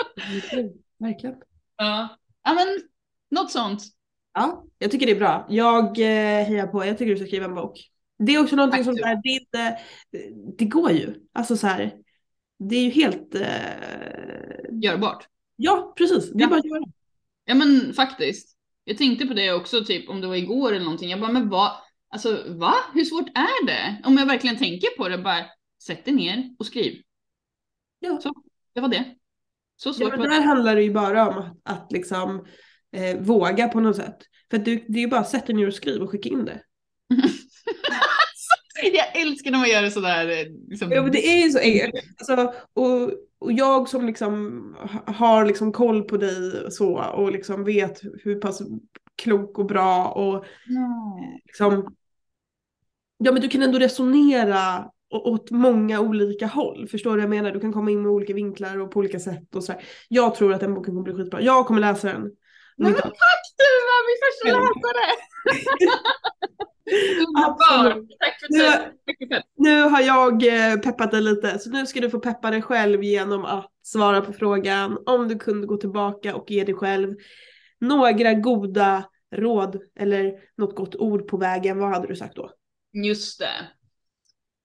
[0.99, 1.37] Verkligen.
[1.77, 2.69] Ja, ja men
[3.31, 3.83] något sånt.
[4.35, 5.47] Ja, jag tycker det är bra.
[5.49, 6.85] Jag eh, hejar på.
[6.87, 7.91] Jag tycker du ska skriva en bok.
[8.19, 9.79] Det är också någonting Tack, som här, det, inte,
[10.59, 11.15] det går ju.
[11.33, 11.95] Alltså så här,
[12.59, 13.35] det är ju helt...
[13.35, 15.27] Eh, Görbart.
[15.57, 16.33] ja, precis.
[16.33, 16.49] Det är Ja.
[16.49, 16.85] bara att göra.
[17.45, 18.57] Ja men faktiskt.
[18.85, 21.11] Jag tänkte på det också, typ om det var igår eller någonting.
[21.11, 21.73] Jag bara, men vad,
[22.09, 22.75] alltså va?
[22.95, 24.03] Hur svårt är det?
[24.05, 25.45] Om jag verkligen tänker på det, bara
[25.83, 27.03] sätt dig ner och skriv.
[27.99, 28.21] Ja.
[28.23, 28.35] Så,
[28.75, 29.05] det var det.
[29.77, 30.47] Så Ja, svårt men var där det.
[30.47, 32.47] handlar det ju bara om att, att liksom
[32.97, 34.17] eh, våga på något sätt.
[34.51, 36.29] För att du, det är ju bara att sätta dig ner och skriva och skicka
[36.29, 36.63] in det.
[38.93, 40.29] jag älskar när man gör det sådär.
[40.29, 41.95] eh, Liksom, Ja men det är ju så enkelt.
[42.19, 47.33] Alltså, och, och jag som liksom ha- har liksom koll på dig och så och
[47.33, 48.63] liksom vet hur pass
[49.17, 51.21] klok och bra och Ja.
[51.47, 51.95] liksom
[53.19, 56.89] Ja men du kan ändå resonera åt många olika håll.
[56.89, 57.53] Förstår du vad jag menar?
[57.53, 59.83] Du kan komma in med olika vinklar och på olika sätt och så här.
[60.09, 61.43] Jag tror att den boken kommer bli skitbra.
[61.43, 62.31] Jag kommer läsa den.
[62.79, 65.05] Nej, men tack du var min första läsare!
[67.27, 67.57] Underbart!
[67.61, 68.09] Absolut.
[68.19, 69.43] Tack för Nu- det.
[69.57, 73.03] Nu har jag eh, peppat dig lite så nu ska du få peppa dig själv
[73.03, 77.15] genom att svara på frågan om du kunde gå tillbaka och ge dig själv
[77.81, 79.05] några goda
[79.35, 81.79] råd eller något gott ord på vägen.
[81.79, 82.51] Vad hade du sagt då?
[82.93, 83.69] Just det.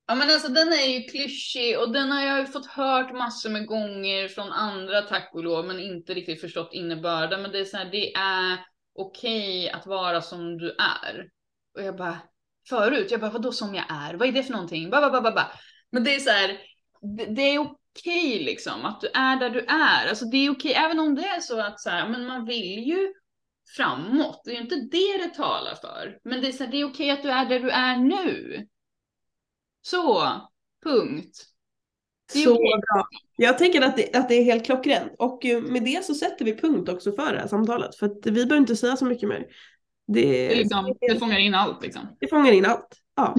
[0.05, 3.49] Ja men alltså den är ju klyschig och den har jag ju fått hört massor
[3.49, 7.41] med gånger från andra tack och lov men inte riktigt förstått innebörden.
[7.41, 8.57] Men det är så här, det är
[8.95, 11.29] okej att vara som du är.
[11.75, 12.17] Och jag bara,
[12.69, 14.13] förut, jag bara vadå som jag är?
[14.13, 14.89] Vad är det för någonting?
[14.89, 15.51] Ba, ba, ba, ba, ba.
[15.91, 16.57] Men det är så här,
[17.17, 20.07] det, det är okej liksom att du är där du är.
[20.09, 22.83] Alltså det är okej, även om det är så att så här, men man vill
[22.87, 23.13] ju
[23.75, 24.41] framåt.
[24.45, 26.19] Det är ju inte det det talar för.
[26.23, 28.67] Men det är, så här, det är okej att du är där du är nu.
[29.85, 30.23] Så,
[30.83, 31.37] punkt.
[32.33, 33.07] Så bra.
[33.35, 36.45] Jag tänker att det, att det är helt klockrent och eh, med det så sätter
[36.45, 39.29] vi punkt också för det här samtalet för att vi behöver inte säga så mycket
[39.29, 39.45] mer.
[40.07, 42.01] Det, Det, liksom, det fångar in allt liksom.
[42.19, 42.87] det fångar in allt.
[43.15, 43.35] Ja.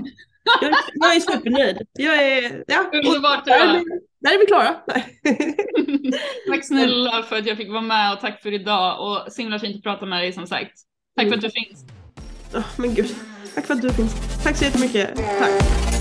[0.60, 1.78] Jag, är- jag är supernöjd.
[1.92, 2.90] Jag är, ja.
[2.92, 3.78] Underbart där, är Tua.
[3.84, 3.84] vi,
[4.20, 4.74] där är vi klara.
[6.50, 9.58] Tack snälla för att jag fick vara med och tack för idag och så himla
[9.58, 10.72] fint att prata med dig som sagt.
[11.16, 11.84] Tack för att du finns.
[12.54, 13.14] Åh, men gud,
[13.54, 14.42] tack för att du finns.
[14.44, 15.16] Tack så jättemycket.
[15.16, 15.93] Tack.